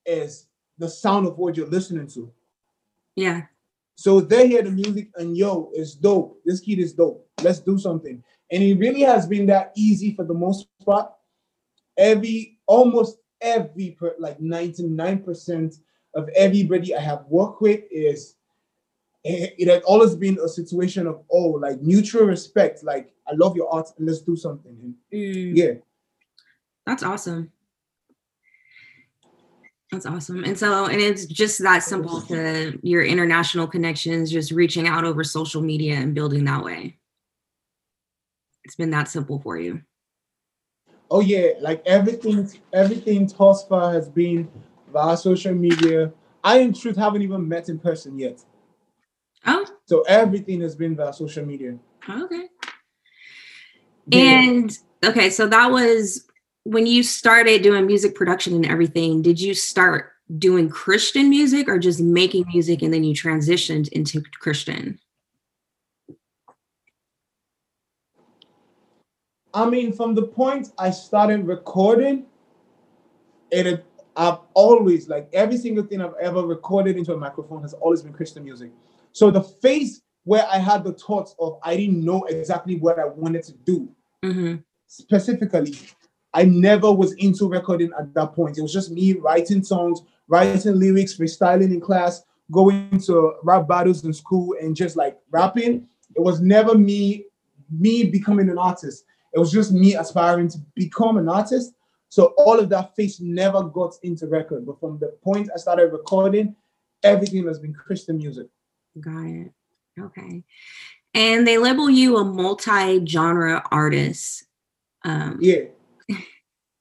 is 0.05 0.47
the 0.79 0.89
sound 0.89 1.27
of 1.27 1.37
what 1.37 1.57
you're 1.57 1.67
listening 1.67 2.07
to. 2.07 2.33
Yeah. 3.17 3.43
So 3.97 4.21
they 4.21 4.47
hear 4.47 4.63
the 4.63 4.71
music 4.71 5.09
and 5.17 5.37
yo 5.37 5.73
it's 5.75 5.95
dope. 5.95 6.41
This 6.45 6.61
kid 6.61 6.79
is 6.79 6.93
dope. 6.93 7.29
Let's 7.43 7.59
do 7.59 7.77
something. 7.77 8.23
And 8.53 8.63
it 8.63 8.79
really 8.79 9.01
has 9.01 9.27
been 9.27 9.47
that 9.47 9.73
easy 9.75 10.15
for 10.15 10.25
the 10.25 10.33
most 10.33 10.69
part. 10.85 11.11
Every 11.99 12.57
almost 12.69 13.19
every 13.41 13.99
like 14.21 14.39
99% 14.39 15.81
of 16.15 16.29
everybody 16.37 16.95
I 16.95 17.01
have 17.01 17.25
worked 17.27 17.61
with 17.61 17.81
is 17.91 18.37
it 19.25 19.67
has 19.67 19.83
always 19.83 20.15
been 20.15 20.39
a 20.39 20.49
situation 20.49 21.09
of 21.09 21.25
oh 21.33 21.59
like 21.61 21.83
mutual 21.83 22.27
respect. 22.27 22.85
Like 22.85 23.13
i 23.27 23.35
love 23.35 23.57
your 23.57 23.75
art. 23.75 23.89
And 23.99 24.07
let's 24.07 24.21
do 24.21 24.37
something. 24.37 24.79
And 24.81 24.95
mm. 25.13 25.57
yeah. 25.57 25.73
That's 26.87 27.03
awesome 27.03 27.51
that's 29.97 30.07
awesome 30.07 30.45
and 30.45 30.59
so 30.59 30.87
and 30.87 31.01
it's 31.01 31.25
just 31.27 31.63
that 31.63 31.83
simple 31.83 32.21
to 32.21 32.79
your 32.83 33.03
international 33.03 33.67
connections 33.67 34.31
just 34.31 34.51
reaching 34.51 34.87
out 34.87 35.05
over 35.05 35.25
social 35.25 35.63
media 35.63 35.95
and 35.95 36.15
building 36.15 36.45
that 36.45 36.63
way 36.63 36.97
it's 38.65 38.75
been 38.75 38.91
that 38.91 39.09
simple 39.09 39.39
for 39.41 39.59
you 39.59 39.81
Oh 41.11 41.21
yeah, 41.21 41.51
like 41.61 41.83
everything, 41.87 42.49
everything 42.73 43.29
far 43.29 43.93
has 43.93 44.09
been 44.09 44.49
via 44.93 45.17
social 45.17 45.55
media. 45.55 46.13
I 46.43 46.59
in 46.59 46.73
truth 46.73 46.97
haven't 46.97 47.23
even 47.23 47.47
met 47.47 47.69
in 47.69 47.79
person 47.79 48.19
yet. 48.19 48.43
Oh. 49.47 49.65
So 49.85 50.03
everything 50.03 50.61
has 50.63 50.75
been 50.75 50.97
via 50.97 51.13
social 51.13 51.47
media. 51.47 51.79
Okay. 52.09 52.49
Yeah. 54.09 54.19
And 54.19 54.79
okay, 55.05 55.31
so 55.31 55.47
that 55.47 55.71
was 55.71 56.27
when 56.67 56.85
you 56.85 57.05
started 57.05 57.63
doing 57.63 57.87
music 57.87 58.17
production 58.17 58.53
and 58.53 58.67
everything, 58.67 59.23
did 59.23 59.41
you 59.41 59.55
start 59.55 60.13
doing 60.37 60.69
Christian 60.69 61.31
music 61.31 61.69
or 61.69 61.79
just 61.79 62.01
making 62.01 62.45
music 62.53 62.83
and 62.83 62.93
then 62.93 63.05
you 63.05 63.15
transitioned 63.15 63.89
into 63.91 64.21
Christian? 64.41 64.99
I 69.55 69.71
mean, 69.71 69.93
from 69.93 70.17
the 70.17 70.23
point 70.23 70.73
I 70.77 70.91
started 70.91 71.47
recording, 71.47 72.27
it 73.53 73.87
I've 74.17 74.39
always 74.55 75.09
like 75.09 75.29
every 75.33 75.59
single 75.59 75.85
thing 75.85 76.01
I've 76.01 76.15
ever 76.21 76.45
recorded 76.45 76.97
into 76.97 77.15
a 77.15 77.17
microphone 77.17 77.63
has 77.63 77.75
always 77.75 78.03
been 78.03 78.13
Christian 78.13 78.43
music. 78.43 78.73
So 79.13 79.31
the 79.31 79.43
phase 79.43 80.03
where 80.25 80.45
I 80.51 80.59
had 80.59 80.83
the 80.83 80.95
thoughts 80.95 81.37
of 81.39 81.61
I 81.63 81.77
didn't 81.77 82.05
know 82.05 82.25
exactly 82.25 82.77
what 82.77 82.99
I 82.99 83.05
wanted 83.05 83.45
to 83.45 83.53
do 83.53 83.89
mm-hmm. 84.25 84.57
specifically, 84.89 85.79
I 86.37 86.45
never 86.45 86.93
was 86.93 87.15
into 87.15 87.49
recording 87.49 87.91
at 87.99 88.13
that 88.13 88.35
point. 88.35 88.59
It 88.59 88.63
was 88.63 88.73
just 88.73 88.91
me 88.91 89.15
writing 89.15 89.63
songs, 89.63 90.03
writing 90.29 90.79
lyrics, 90.79 91.17
freestyling 91.17 91.73
in 91.73 91.81
class, 91.81 92.25
going 92.53 93.01
to 93.07 93.37
rap 93.43 93.67
battles 93.67 94.05
in 94.05 94.13
school, 94.13 94.55
and 94.61 94.77
just 94.77 94.97
like 94.97 95.19
rapping. 95.31 95.89
It 96.15 96.21
was 96.21 96.43
never 96.43 96.77
me 96.77 97.25
me 97.71 98.05
becoming 98.05 98.51
an 98.51 98.59
artist. 98.59 99.07
It 99.33 99.39
was 99.39 99.51
just 99.51 99.73
me 99.73 99.95
aspiring 99.95 100.49
to 100.51 100.59
become 100.75 101.17
an 101.17 101.31
artist. 101.31 101.73
So 102.11 102.35
all 102.37 102.61
of 102.61 102.69
that 102.69 102.95
face 102.95 103.19
never 103.19 103.63
got 103.63 103.95
into 104.03 104.27
record. 104.27 104.67
But 104.67 104.79
from 104.79 104.99
the 104.99 105.17
point 105.25 105.49
I 105.55 105.59
started 105.59 105.91
recording, 105.91 106.55
everything 107.03 107.47
has 107.47 107.59
been 107.59 107.73
Christian 107.73 108.19
music. 108.19 108.49
Got 109.01 109.25
it. 109.25 109.53
Okay. 109.99 110.45
And 111.15 111.47
they 111.47 111.57
label 111.57 111.89
you 111.89 112.19
a 112.19 112.25
multi-genre 112.25 113.63
artist. 113.71 114.45
Um, 115.03 115.39
yeah. 115.41 115.65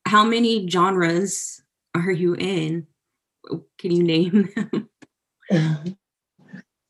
How 0.06 0.24
many 0.24 0.68
genres 0.70 1.64
are 1.96 2.12
you 2.12 2.36
in? 2.36 2.88
Can 3.78 3.92
you 3.92 4.04
name 4.04 4.50
them? 4.56 4.90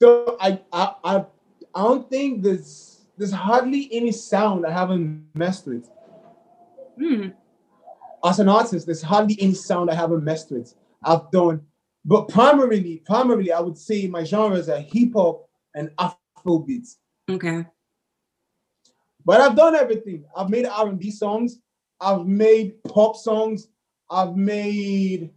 So 0.01 0.36
I 0.41 0.60
I 0.74 0.93
I, 1.03 1.25
I 1.74 1.81
don't 1.81 2.10
think 2.10 2.43
there's 2.43 3.05
there's 3.17 3.31
hardly 3.31 3.88
any 3.93 4.12
sound 4.12 4.65
I 4.65 4.72
haven't 4.72 5.25
messed 5.36 5.67
with. 5.67 5.89
Hmm. 7.00 7.29
As 8.24 8.39
an 8.39 8.50
artist, 8.50 8.86
there's 8.86 9.01
hardly 9.01 9.38
any 9.39 9.53
sound 9.53 9.89
I 9.89 9.95
haven't 9.95 10.24
messed 10.24 10.51
with. 10.51 10.75
I've 11.03 11.31
done, 11.31 11.62
but 12.03 12.27
primarily, 12.27 13.03
primarily, 13.05 13.51
I 13.51 13.60
would 13.62 13.77
say 13.77 14.07
my 14.07 14.24
genres 14.24 14.67
are 14.67 14.79
hip 14.79 15.13
hop 15.15 15.48
and 15.74 15.91
Afro 15.98 16.60
beats. 16.60 16.98
Okay. 17.29 17.65
But 19.24 19.41
I've 19.41 19.55
done 19.55 19.75
everything. 19.75 20.25
I've 20.36 20.50
made 20.50 20.65
R&B 20.65 21.10
songs. 21.12 21.60
I've 22.01 22.25
made 22.25 22.83
pop 22.83 23.15
songs. 23.15 23.67
I've 24.09 24.35
made 24.35 25.31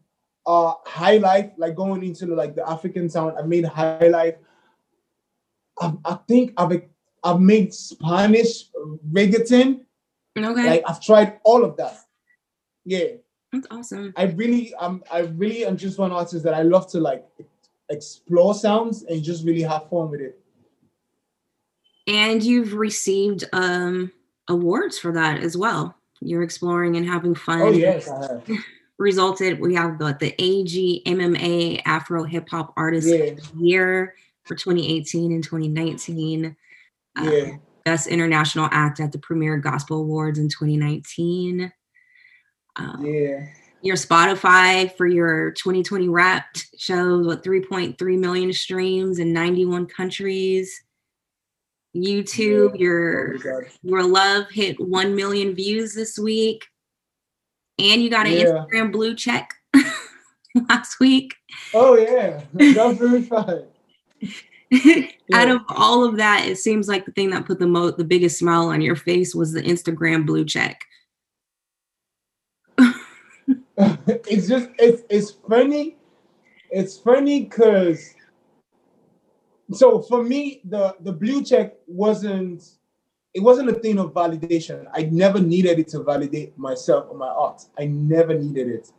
uh 0.46 0.74
high 0.86 1.18
life, 1.18 1.50
like 1.56 1.74
going 1.74 2.02
into 2.04 2.26
the, 2.26 2.34
like 2.34 2.54
the 2.54 2.68
African 2.68 3.08
sound. 3.08 3.36
I 3.38 3.42
made 3.42 3.64
high 3.64 4.08
life. 4.08 4.36
I, 5.80 5.92
I 6.04 6.18
think 6.26 6.52
I've 6.56 6.82
I've 7.24 7.40
made 7.40 7.74
Spanish 7.74 8.64
reggaeton. 9.12 9.80
Okay. 10.36 10.70
Like 10.70 10.82
I've 10.86 11.00
tried 11.00 11.40
all 11.44 11.64
of 11.64 11.76
that. 11.76 11.96
Yeah, 12.84 13.08
That's 13.52 13.66
awesome. 13.70 14.14
I 14.16 14.24
really 14.24 14.74
um 14.74 15.02
I 15.10 15.20
really 15.20 15.64
am 15.66 15.76
just 15.76 15.98
one 15.98 16.12
artist 16.12 16.44
that 16.44 16.54
I 16.54 16.62
love 16.62 16.88
to 16.92 17.00
like 17.00 17.26
explore 17.90 18.54
sounds 18.54 19.02
and 19.04 19.22
just 19.22 19.44
really 19.44 19.62
have 19.62 19.88
fun 19.90 20.10
with 20.10 20.20
it. 20.20 20.38
And 22.06 22.42
you've 22.42 22.72
received 22.72 23.44
um 23.52 24.12
awards 24.48 24.98
for 24.98 25.12
that 25.12 25.42
as 25.42 25.56
well. 25.56 25.97
You're 26.20 26.42
exploring 26.42 26.96
and 26.96 27.06
having 27.06 27.34
fun. 27.34 27.60
Oh 27.60 27.70
yes, 27.70 28.08
Resulted, 28.98 29.60
we 29.60 29.74
have 29.74 29.96
got 29.96 30.18
the 30.18 30.34
AG 30.42 31.02
MMA 31.06 31.82
Afro 31.86 32.24
Hip 32.24 32.48
Hop 32.48 32.72
Artist 32.76 33.06
the 33.06 33.40
Year 33.56 34.14
for 34.44 34.56
2018 34.56 35.30
and 35.30 35.44
2019. 35.44 36.56
Um, 37.14 37.32
Yeah. 37.32 37.56
Best 37.84 38.08
International 38.08 38.68
Act 38.72 38.98
at 38.98 39.12
the 39.12 39.18
Premier 39.18 39.56
Gospel 39.56 40.00
Awards 40.00 40.38
in 40.38 40.48
2019. 40.48 41.72
Um, 42.74 43.04
Yeah. 43.04 43.46
Your 43.82 43.94
Spotify 43.94 44.92
for 44.96 45.06
your 45.06 45.52
2020 45.52 46.08
Wrapped 46.08 46.66
shows 46.76 47.24
what 47.24 47.44
3.3 47.44 48.18
million 48.18 48.52
streams 48.52 49.20
in 49.20 49.32
91 49.32 49.86
countries. 49.86 50.82
YouTube, 52.02 52.78
your 52.78 53.36
Oh 53.44 53.62
your 53.82 54.02
love 54.06 54.50
hit 54.50 54.78
1 54.80 55.14
million 55.14 55.54
views 55.54 55.94
this 55.94 56.18
week. 56.18 56.66
And 57.78 58.02
you 58.02 58.10
got 58.10 58.26
an 58.26 58.32
Yeah. 58.32 58.44
Instagram 58.44 58.90
blue 58.92 59.14
check 59.14 59.54
last 60.68 60.98
week. 61.00 61.34
Oh 61.74 61.96
yeah. 61.96 62.42
That's 62.52 62.98
very 62.98 63.22
fun. 63.22 63.64
Out 65.32 65.48
of 65.48 65.60
all 65.68 66.04
of 66.04 66.16
that, 66.16 66.46
it 66.46 66.58
seems 66.58 66.88
like 66.88 67.06
the 67.06 67.12
thing 67.12 67.30
that 67.30 67.46
put 67.46 67.58
the 67.58 67.66
most, 67.66 67.96
the 67.96 68.04
biggest 68.04 68.38
smile 68.38 68.68
on 68.68 68.80
your 68.82 68.96
face 68.96 69.34
was 69.34 69.52
the 69.52 69.62
Instagram 69.62 70.26
blue 70.26 70.44
check. 70.44 70.80
it's 73.96 74.48
just 74.48 74.68
it's 74.78 75.02
it's 75.08 75.30
funny. 75.48 75.96
It's 76.70 76.98
funny 76.98 77.44
because 77.44 78.14
so 79.72 80.00
for 80.02 80.22
me 80.22 80.60
the 80.64 80.96
the 81.00 81.12
blue 81.12 81.44
check 81.44 81.74
wasn't 81.86 82.62
it 83.34 83.42
wasn't 83.42 83.68
a 83.68 83.74
thing 83.74 83.98
of 83.98 84.14
validation. 84.14 84.86
I 84.92 85.02
never 85.02 85.38
needed 85.40 85.78
it 85.78 85.88
to 85.88 86.02
validate 86.02 86.58
myself 86.58 87.06
or 87.10 87.16
my 87.16 87.28
art. 87.28 87.62
I 87.78 87.86
never 87.86 88.34
needed 88.34 88.68
it. 88.68 88.90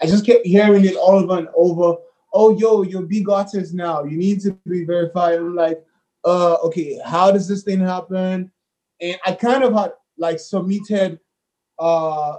I 0.00 0.06
just 0.06 0.24
kept 0.24 0.46
hearing 0.46 0.84
it 0.84 0.96
all 0.96 1.18
over 1.18 1.38
and 1.38 1.48
over. 1.56 1.96
Oh, 2.32 2.56
yo, 2.56 2.82
you're 2.82 3.02
a 3.02 3.06
big 3.06 3.28
artist 3.28 3.74
now. 3.74 4.04
You 4.04 4.16
need 4.16 4.40
to 4.40 4.58
be 4.66 4.84
verified. 4.84 5.38
I'm 5.38 5.54
like, 5.54 5.84
uh, 6.24 6.54
okay, 6.64 6.98
how 7.04 7.30
does 7.30 7.46
this 7.48 7.62
thing 7.62 7.80
happen? 7.80 8.50
And 9.00 9.18
I 9.26 9.32
kind 9.32 9.64
of 9.64 9.74
had 9.74 9.92
like 10.16 10.38
submitted 10.38 11.18
uh 11.78 12.36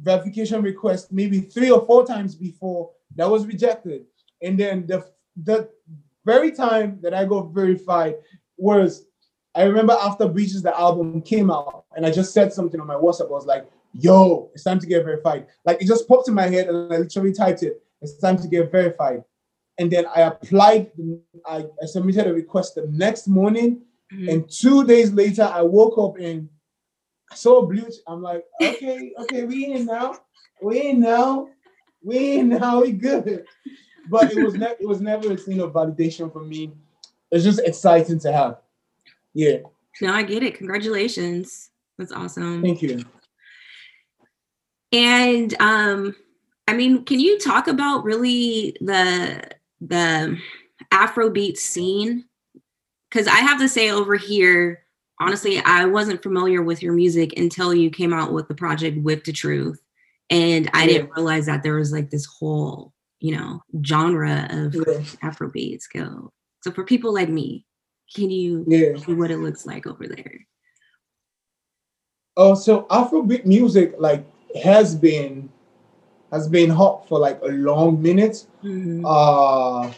verification 0.00 0.62
request 0.62 1.10
maybe 1.10 1.40
three 1.40 1.70
or 1.70 1.84
four 1.86 2.06
times 2.06 2.34
before 2.34 2.90
that 3.16 3.28
was 3.28 3.46
rejected. 3.46 4.04
And 4.42 4.60
then 4.60 4.86
the 4.86 5.04
the 5.42 5.70
very 6.28 6.50
time 6.52 6.98
that 7.02 7.14
I 7.14 7.24
got 7.24 7.44
verified 7.60 8.14
was 8.58 9.06
I 9.54 9.62
remember 9.64 9.96
after 10.08 10.28
Bridges 10.28 10.62
the 10.62 10.74
album 10.78 11.22
came 11.22 11.50
out, 11.50 11.84
and 11.96 12.04
I 12.06 12.10
just 12.20 12.32
said 12.36 12.52
something 12.52 12.80
on 12.80 12.86
my 12.86 12.94
WhatsApp. 13.04 13.28
I 13.34 13.38
was 13.40 13.46
like, 13.54 13.64
yo, 14.06 14.50
it's 14.54 14.62
time 14.68 14.78
to 14.78 14.86
get 14.86 15.04
verified. 15.04 15.46
Like 15.64 15.80
it 15.82 15.86
just 15.86 16.06
popped 16.06 16.28
in 16.28 16.34
my 16.34 16.48
head, 16.54 16.68
and 16.68 16.92
I 16.92 16.98
literally 16.98 17.32
typed 17.32 17.62
it, 17.68 17.74
it's 18.02 18.18
time 18.18 18.36
to 18.42 18.46
get 18.48 18.70
verified. 18.70 19.20
And 19.78 19.90
then 19.90 20.04
I 20.14 20.20
applied, 20.30 20.90
I, 21.46 21.56
I 21.82 21.86
submitted 21.86 22.26
a 22.26 22.34
request 22.42 22.74
the 22.74 22.86
next 23.04 23.26
morning, 23.26 23.70
Mhm. 24.12 24.28
and 24.30 24.40
two 24.62 24.78
days 24.92 25.10
later, 25.22 25.46
I 25.60 25.62
woke 25.76 25.96
up 26.04 26.14
and 26.26 26.48
I 27.32 27.34
saw 27.42 27.54
a 27.62 27.66
blue. 27.70 27.88
ch- 27.94 28.04
I'm 28.10 28.22
like, 28.30 28.42
okay, 28.68 29.12
okay, 29.22 29.42
we 29.50 29.58
in 29.74 29.82
now, 29.96 30.08
we 30.66 30.74
in 30.90 31.00
now, 31.00 31.48
we 32.08 32.38
in 32.38 32.46
now, 32.48 32.74
we 32.84 32.90
good. 32.92 33.44
But 34.10 34.32
it 34.32 34.42
was 34.42 34.54
never, 34.54 34.76
it 34.80 34.88
was 34.88 35.00
never 35.00 35.32
a 35.32 35.38
scene 35.38 35.60
of 35.60 35.72
validation 35.72 36.32
for 36.32 36.42
me. 36.42 36.72
It's 37.30 37.44
just 37.44 37.60
exciting 37.60 38.18
to 38.20 38.32
have. 38.32 38.58
Yeah, 39.34 39.58
No, 40.00 40.12
I 40.12 40.22
get 40.22 40.42
it. 40.42 40.56
Congratulations. 40.56 41.70
That's 41.98 42.12
awesome. 42.12 42.62
thank 42.62 42.82
you. 42.82 43.04
And 44.92 45.54
um, 45.60 46.14
I 46.66 46.74
mean, 46.74 47.04
can 47.04 47.20
you 47.20 47.38
talk 47.38 47.68
about 47.68 48.04
really 48.04 48.76
the 48.80 49.42
the 49.80 50.38
Afrobeat 50.92 51.56
scene? 51.56 52.24
Because 53.10 53.26
I 53.26 53.36
have 53.36 53.58
to 53.58 53.68
say 53.68 53.90
over 53.90 54.16
here, 54.16 54.84
honestly, 55.20 55.60
I 55.64 55.84
wasn't 55.86 56.22
familiar 56.22 56.62
with 56.62 56.82
your 56.82 56.92
music 56.92 57.38
until 57.38 57.74
you 57.74 57.90
came 57.90 58.12
out 58.12 58.32
with 58.32 58.48
the 58.48 58.54
project 58.54 58.98
Whip 58.98 59.24
the 59.24 59.32
Truth. 59.32 59.80
And 60.30 60.70
I 60.74 60.86
didn't 60.86 61.10
realize 61.16 61.46
that 61.46 61.62
there 61.62 61.76
was 61.76 61.90
like 61.90 62.10
this 62.10 62.26
whole, 62.26 62.92
you 63.20 63.36
know, 63.36 63.60
genre 63.84 64.46
of 64.50 64.74
Yeah, 64.74 65.00
Afrobeats 65.22 65.84
go. 65.92 66.30
So 66.62 66.70
for 66.70 66.84
people 66.84 67.12
like 67.12 67.28
me, 67.28 67.64
can 68.14 68.30
you 68.30 68.64
yeah. 68.66 68.96
see 68.96 69.14
what 69.14 69.30
it 69.30 69.38
looks 69.38 69.66
like 69.66 69.86
over 69.86 70.06
there? 70.06 70.46
Oh, 72.36 72.54
so 72.54 72.82
Afrobeat 72.84 73.44
music 73.44 73.94
like 73.98 74.24
has 74.62 74.94
been 74.94 75.50
has 76.30 76.48
been 76.48 76.70
hot 76.70 77.08
for 77.08 77.18
like 77.18 77.40
a 77.42 77.48
long 77.48 78.00
minute. 78.00 78.46
Mhm. 78.62 79.02
uh 79.04 79.92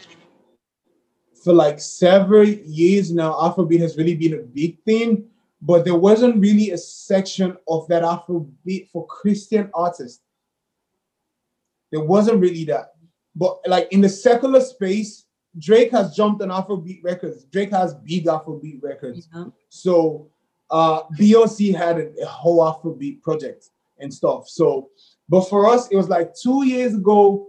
for 1.43 1.53
like 1.53 1.79
several 1.79 2.47
years 2.47 3.11
now 3.11 3.33
afrobeat 3.33 3.79
has 3.81 3.97
really 3.97 4.15
been 4.15 4.35
a 4.35 4.43
big 4.43 4.79
thing 4.83 5.25
but 5.61 5.83
there 5.83 5.95
wasn't 5.95 6.37
really 6.37 6.69
a 6.69 6.77
section 6.77 7.57
of 7.67 7.87
that 7.87 8.03
afrobeat 8.03 8.87
for 8.91 9.07
christian 9.07 9.69
artists 9.73 10.21
there 11.91 12.03
wasn't 12.03 12.39
really 12.39 12.63
that 12.63 12.93
but 13.35 13.59
like 13.67 13.87
in 13.91 14.01
the 14.01 14.09
secular 14.09 14.61
space 14.61 15.25
drake 15.59 15.91
has 15.91 16.15
jumped 16.15 16.41
on 16.41 16.49
afrobeat 16.49 17.03
records 17.03 17.45
drake 17.45 17.71
has 17.71 17.93
big 17.95 18.25
afrobeat 18.25 18.81
records 18.81 19.27
Yeah. 19.33 19.45
so 19.69 20.29
uh 20.69 21.01
BOC 21.17 21.75
had 21.75 21.97
a, 21.99 22.11
a 22.21 22.25
whole 22.25 22.59
Afrobeat 22.59 23.21
project 23.21 23.69
and 23.99 24.13
stuff. 24.13 24.49
So, 24.49 24.89
but 25.29 25.41
for 25.41 25.67
us, 25.67 25.87
it 25.89 25.95
was 25.95 26.09
like 26.09 26.33
two 26.33 26.65
years 26.65 26.93
ago. 26.95 27.47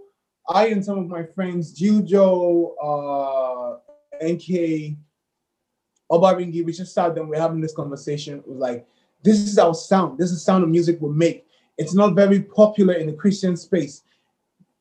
I 0.49 0.66
and 0.66 0.85
some 0.85 0.99
of 0.99 1.09
my 1.09 1.25
friends, 1.25 1.79
Jujo, 1.79 2.73
uh, 2.83 3.79
NK, 4.25 4.97
Obaringi, 6.11 6.64
we 6.64 6.73
just 6.73 6.92
sat 6.95 7.14
down, 7.14 7.29
we're 7.29 7.40
having 7.40 7.61
this 7.61 7.75
conversation. 7.75 8.38
It 8.38 8.49
was 8.49 8.59
like, 8.59 8.87
this 9.23 9.38
is 9.38 9.59
our 9.59 9.75
sound. 9.75 10.18
This 10.18 10.31
is 10.31 10.37
the 10.38 10.40
sound 10.40 10.64
of 10.64 10.71
music 10.71 10.99
we 11.01 11.11
make. 11.11 11.47
It's 11.79 11.95
not 11.95 12.14
very 12.14 12.42
popular 12.42 12.95
in 12.95 13.07
the 13.07 13.12
Christian 13.14 13.57
space. 13.57 14.03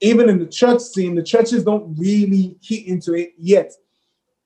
Even 0.02 0.30
in 0.30 0.40
the 0.40 0.48
church 0.48 0.82
scene, 0.82 1.16
the 1.16 1.24
churches 1.24 1.64
don't 1.64 1.96
really 1.98 2.58
key 2.62 2.88
into 2.88 3.14
it 3.14 3.34
yet 3.38 3.72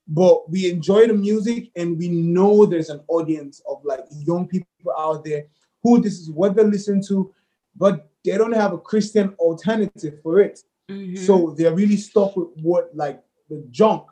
but 0.08 0.48
we 0.48 0.70
enjoy 0.70 1.06
the 1.06 1.14
music 1.14 1.70
and 1.74 1.98
we 1.98 2.08
know 2.08 2.64
there's 2.64 2.90
an 2.90 3.00
audience 3.08 3.60
of 3.68 3.84
like 3.84 4.04
young 4.10 4.46
people 4.46 4.68
out 4.96 5.24
there 5.24 5.46
who 5.82 6.00
this 6.00 6.20
is 6.20 6.30
what 6.30 6.54
they 6.54 6.62
listen 6.62 7.02
to, 7.08 7.32
but 7.74 8.08
they 8.24 8.36
don't 8.38 8.52
have 8.54 8.72
a 8.72 8.78
Christian 8.78 9.30
alternative 9.40 10.20
for 10.22 10.40
it. 10.40 10.62
Mhm. 10.88 11.18
So 11.18 11.54
they're 11.56 11.74
really 11.74 11.96
stuck 11.96 12.36
with 12.36 12.48
what 12.62 12.94
like 12.94 13.22
the 13.48 13.64
junk 13.70 14.04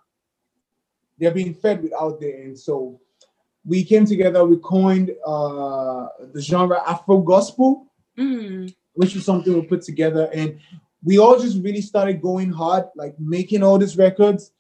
they're 1.19 1.31
being 1.31 1.55
fed 1.55 1.81
with 1.81 1.93
out 1.93 2.21
there. 2.21 2.43
And 2.43 2.59
so 2.59 3.01
we 3.65 3.85
came 3.85 4.05
together, 4.05 4.45
we 4.45 4.57
coined 4.57 5.13
uh 5.25 6.09
the 6.33 6.41
genre 6.41 6.83
Afro 6.87 7.19
gospel 7.21 7.87
Mhm. 8.19 8.75
which 8.95 9.15
is 9.15 9.25
something 9.25 9.55
we 9.55 9.63
put 9.63 9.83
together 9.83 10.29
and 10.35 10.59
we 11.05 11.19
all 11.19 11.39
just 11.39 11.63
really 11.63 11.83
started 11.83 12.23
going 12.23 12.51
hard 12.51 12.85
like 12.97 13.15
making 13.19 13.63
all 13.63 13.79
these 13.79 13.97
records 13.97 14.53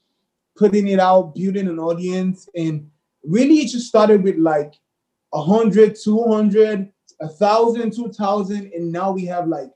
putting 0.57 0.88
it 0.88 1.00
out 1.00 1.35
building 1.35 1.68
an 1.68 1.78
audience 1.78 2.48
and 2.54 2.88
really 3.24 3.57
it 3.57 3.68
just 3.68 3.87
started 3.87 4.22
with 4.22 4.37
like 4.37 4.74
a 5.35 5.42
hundred, 5.42 5.96
two 6.02 6.22
hundred, 6.24 6.90
a 7.20 7.28
thousand, 7.28 7.92
two 7.92 8.11
thousand, 8.12 8.72
and 8.72 8.90
now 8.90 9.11
we 9.11 9.26
have 9.26 9.48
like 9.48 9.70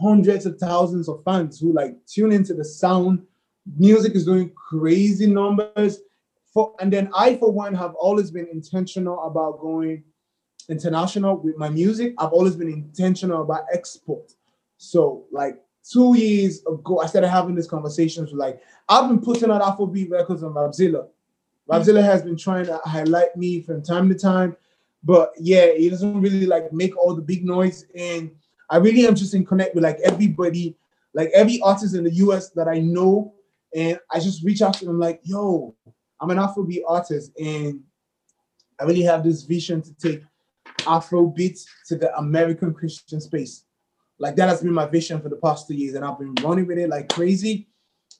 hundreds 0.00 0.46
of 0.46 0.58
thousands 0.58 1.08
of 1.08 1.22
fans 1.24 1.60
who 1.60 1.72
like 1.72 1.94
tune 2.06 2.32
into 2.32 2.54
the 2.54 2.64
sound 2.64 3.22
music 3.76 4.14
is 4.14 4.24
doing 4.24 4.50
crazy 4.50 5.26
numbers. 5.26 6.00
For 6.54 6.74
and 6.80 6.92
then 6.92 7.10
I, 7.14 7.36
for 7.36 7.52
one, 7.52 7.74
have 7.74 7.94
always 7.94 8.30
been 8.30 8.48
intentional 8.50 9.22
about 9.24 9.60
going 9.60 10.02
international 10.70 11.36
with 11.36 11.56
my 11.56 11.68
music. 11.68 12.14
I've 12.18 12.32
always 12.32 12.56
been 12.56 12.72
intentional 12.72 13.42
about 13.42 13.64
export. 13.72 14.32
So 14.78 15.26
like 15.30 15.60
two 15.90 16.16
years 16.16 16.60
ago, 16.66 17.00
I 17.00 17.06
started 17.06 17.28
having 17.28 17.54
these 17.54 17.66
conversations 17.66 18.30
with 18.30 18.38
like 18.38 18.60
I've 18.88 19.08
been 19.08 19.20
putting 19.20 19.50
out 19.50 19.62
Afrobeat 19.62 20.10
records 20.10 20.42
on 20.42 20.54
Rapzilla. 20.54 21.08
Rapzilla 21.70 22.02
has 22.02 22.22
been 22.22 22.36
trying 22.36 22.66
to 22.66 22.80
highlight 22.84 23.36
me 23.36 23.60
from 23.60 23.82
time 23.82 24.08
to 24.08 24.14
time, 24.14 24.56
but 25.02 25.32
yeah, 25.38 25.64
it 25.64 25.90
doesn't 25.90 26.20
really 26.20 26.46
like 26.46 26.72
make 26.72 26.96
all 26.96 27.14
the 27.14 27.22
big 27.22 27.44
noise. 27.44 27.84
And 27.94 28.30
I 28.70 28.78
really 28.78 29.06
am 29.06 29.14
just 29.14 29.34
in 29.34 29.44
connect 29.44 29.74
with 29.74 29.84
like 29.84 29.98
everybody, 30.00 30.76
like 31.14 31.30
every 31.34 31.60
artist 31.60 31.94
in 31.94 32.04
the 32.04 32.14
US 32.14 32.50
that 32.50 32.68
I 32.68 32.78
know, 32.78 33.34
and 33.74 33.98
I 34.10 34.20
just 34.20 34.42
reach 34.44 34.62
out 34.62 34.74
to 34.74 34.86
them 34.86 34.98
like, 34.98 35.20
yo, 35.22 35.74
I'm 36.20 36.30
an 36.30 36.38
Afrobeat 36.38 36.82
artist, 36.88 37.32
and 37.38 37.80
I 38.80 38.84
really 38.84 39.02
have 39.02 39.22
this 39.22 39.42
vision 39.42 39.82
to 39.82 39.94
take 39.94 40.22
Afrobeat 40.78 41.64
to 41.88 41.96
the 41.96 42.16
American 42.16 42.72
Christian 42.72 43.20
space. 43.20 43.64
Like 44.18 44.36
that 44.36 44.48
has 44.48 44.62
been 44.62 44.72
my 44.72 44.86
vision 44.86 45.20
for 45.20 45.28
the 45.28 45.36
past 45.36 45.68
two 45.68 45.74
years, 45.74 45.94
and 45.94 46.04
I've 46.04 46.18
been 46.18 46.34
running 46.42 46.66
with 46.66 46.78
it 46.78 46.88
like 46.88 47.08
crazy. 47.08 47.68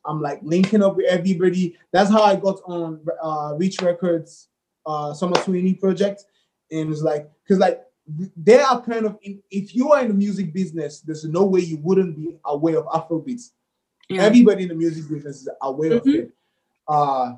I'm 0.04 0.20
like 0.20 0.40
linking 0.42 0.82
up 0.82 0.96
with 0.96 1.06
everybody. 1.06 1.76
That's 1.92 2.10
how 2.10 2.22
I 2.22 2.36
got 2.36 2.60
on 2.64 3.00
uh, 3.22 3.54
Reach 3.56 3.80
Records 3.82 4.48
uh, 4.86 5.12
Summer 5.12 5.36
20 5.36 5.74
project, 5.74 6.24
and 6.70 6.90
it's 6.90 7.02
like 7.02 7.28
because 7.42 7.58
like 7.58 7.82
they 8.36 8.60
are 8.60 8.80
kind 8.80 9.06
of 9.06 9.18
in, 9.22 9.42
if 9.50 9.74
you 9.74 9.92
are 9.92 10.00
in 10.00 10.08
the 10.08 10.14
music 10.14 10.52
business, 10.52 11.00
there's 11.00 11.24
no 11.24 11.44
way 11.44 11.60
you 11.60 11.78
wouldn't 11.78 12.16
be 12.16 12.38
aware 12.44 12.78
of 12.78 12.86
Afrobeats. 12.86 13.50
Yeah. 14.08 14.22
Everybody 14.22 14.62
in 14.62 14.70
the 14.70 14.74
music 14.74 15.08
business 15.08 15.42
is 15.42 15.48
aware 15.60 15.90
mm-hmm. 15.90 16.08
of 16.08 16.14
it. 16.14 16.32
Uh, 16.86 17.32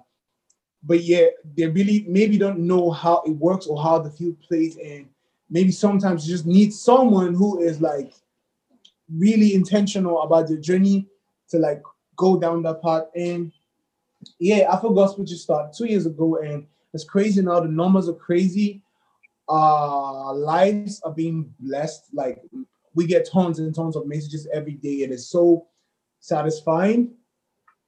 but 0.83 1.03
yeah, 1.03 1.27
they 1.57 1.67
really 1.67 2.05
maybe 2.09 2.39
don't 2.39 2.61
know 2.61 2.91
how 2.91 3.23
it 3.27 3.33
works 3.33 3.67
or 3.67 3.83
how 3.83 3.99
the 3.99 4.11
field 4.11 4.41
plays, 4.41 4.77
and 4.77 5.07
maybe 5.51 5.73
sometimes 5.73 6.27
you 6.27 6.35
just 6.35 6.47
need 6.47 6.73
someone 6.73 7.35
who 7.35 7.61
is 7.61 7.81
like 7.81 8.13
really 9.17 9.55
intentional 9.55 10.23
about 10.23 10.49
the 10.49 10.57
journey 10.57 11.07
to 11.49 11.59
like 11.59 11.83
go 12.17 12.39
down 12.39 12.63
that 12.63 12.83
path. 12.83 13.05
And 13.15 13.53
yeah, 14.39 14.71
Afro 14.73 14.91
Gospel 14.91 15.25
just 15.25 15.43
started 15.43 15.73
two 15.77 15.87
years 15.87 16.07
ago, 16.07 16.37
and 16.37 16.67
it's 16.93 17.05
crazy 17.05 17.43
now. 17.43 17.61
The 17.61 17.69
numbers 17.69 18.09
are 18.09 18.15
crazy. 18.15 18.83
Uh, 19.49 20.33
lives 20.35 21.01
are 21.03 21.13
being 21.13 21.53
blessed. 21.59 22.05
Like 22.13 22.43
we 22.95 23.07
get 23.07 23.29
tons 23.31 23.59
and 23.59 23.75
tons 23.75 23.97
of 23.97 24.07
messages 24.07 24.47
every 24.53 24.75
day, 24.75 25.03
and 25.05 25.13
it's 25.13 25.27
so 25.27 25.67
satisfying. 26.21 27.15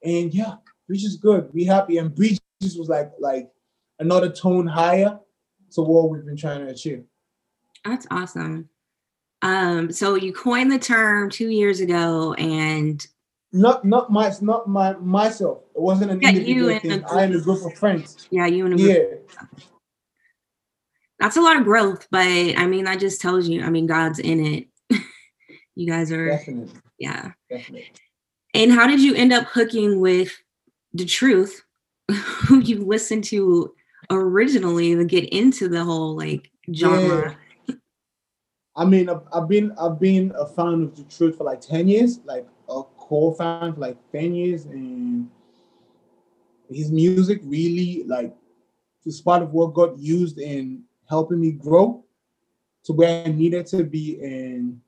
And 0.03 0.33
yeah, 0.33 0.55
which 0.87 1.05
is 1.05 1.15
good. 1.15 1.49
We 1.53 1.63
happy, 1.63 1.97
and 1.97 2.13
Breach 2.13 2.39
was 2.61 2.89
like 2.89 3.11
like 3.19 3.49
another 3.99 4.31
tone 4.31 4.67
higher 4.67 5.19
to 5.71 5.81
what 5.81 6.09
we've 6.09 6.25
been 6.25 6.37
trying 6.37 6.65
to 6.65 6.71
achieve. 6.71 7.03
That's 7.85 8.07
awesome. 8.11 8.69
Um, 9.43 9.91
so 9.91 10.15
you 10.15 10.31
coined 10.31 10.71
the 10.71 10.79
term 10.79 11.29
two 11.29 11.49
years 11.49 11.81
ago, 11.81 12.33
and 12.35 13.05
not 13.51 13.83
not 13.83 14.09
my 14.09 14.33
not 14.41 14.69
my 14.69 14.93
myself. 14.93 15.59
It 15.75 15.81
wasn't 15.81 16.11
an 16.11 16.21
yeah, 16.21 16.29
individual 16.29 16.79
thing. 16.79 17.03
I 17.03 17.23
and 17.23 17.35
a 17.35 17.41
group 17.41 17.65
of 17.65 17.77
friends. 17.77 18.27
Yeah, 18.31 18.45
you 18.45 18.65
and 18.65 18.73
a 18.73 18.77
group. 18.77 19.29
Yeah. 19.35 19.59
That's 21.19 21.35
a 21.35 21.41
lot 21.41 21.57
of 21.57 21.65
growth, 21.65 22.07
but 22.09 22.25
I 22.25 22.65
mean, 22.65 22.85
that 22.85 23.01
just 23.01 23.19
tells 23.19 23.47
you. 23.47 23.63
I 23.63 23.69
mean, 23.69 23.85
God's 23.85 24.19
in 24.19 24.45
it. 24.45 24.67
you 25.75 25.87
guys 25.87 26.09
are 26.09 26.29
definitely. 26.29 26.71
Yeah. 26.97 27.31
Definitely. 27.49 27.91
And 28.53 28.71
how 28.71 28.87
did 28.87 29.01
you 29.01 29.13
end 29.13 29.33
up 29.33 29.45
hooking 29.45 29.99
with 29.99 30.31
the 30.93 31.05
truth, 31.05 31.63
who 32.11 32.59
you 32.59 32.85
listened 32.85 33.25
to 33.25 33.73
originally 34.09 34.95
to 34.95 35.03
get 35.03 35.27
into 35.33 35.67
the 35.67 35.83
whole 35.83 36.15
like 36.15 36.49
genre? 36.73 37.31
Yeah 37.31 37.35
I 38.75 38.85
mean, 38.85 39.09
I've, 39.09 39.21
I've, 39.31 39.47
been 39.47 39.71
I've 39.79 39.99
been 39.99 40.33
a 40.37 40.45
fan 40.45 40.83
of 40.83 40.95
the 40.95 41.03
truth 41.03 41.37
for 41.37 41.43
like 41.43 41.61
ten 41.61 41.87
years, 41.87 42.19
like 42.25 42.47
a 42.67 42.83
core 42.97 43.35
fan 43.35 43.73
for 43.73 43.79
like 43.79 43.97
ten 44.11 44.33
years, 44.33 44.65
and 44.65 45.29
his 46.69 46.91
music 46.91 47.41
really 47.43 48.03
like 48.07 48.35
is 49.05 49.21
part 49.21 49.43
of 49.43 49.51
what 49.51 49.73
got 49.73 49.97
used 49.97 50.39
in 50.39 50.83
helping 51.07 51.39
me 51.39 51.51
grow 51.51 52.03
to 52.83 52.93
where 52.93 53.25
I 53.25 53.29
needed 53.29 53.67
to 53.67 53.83
be. 53.83 54.19
And 54.21 54.81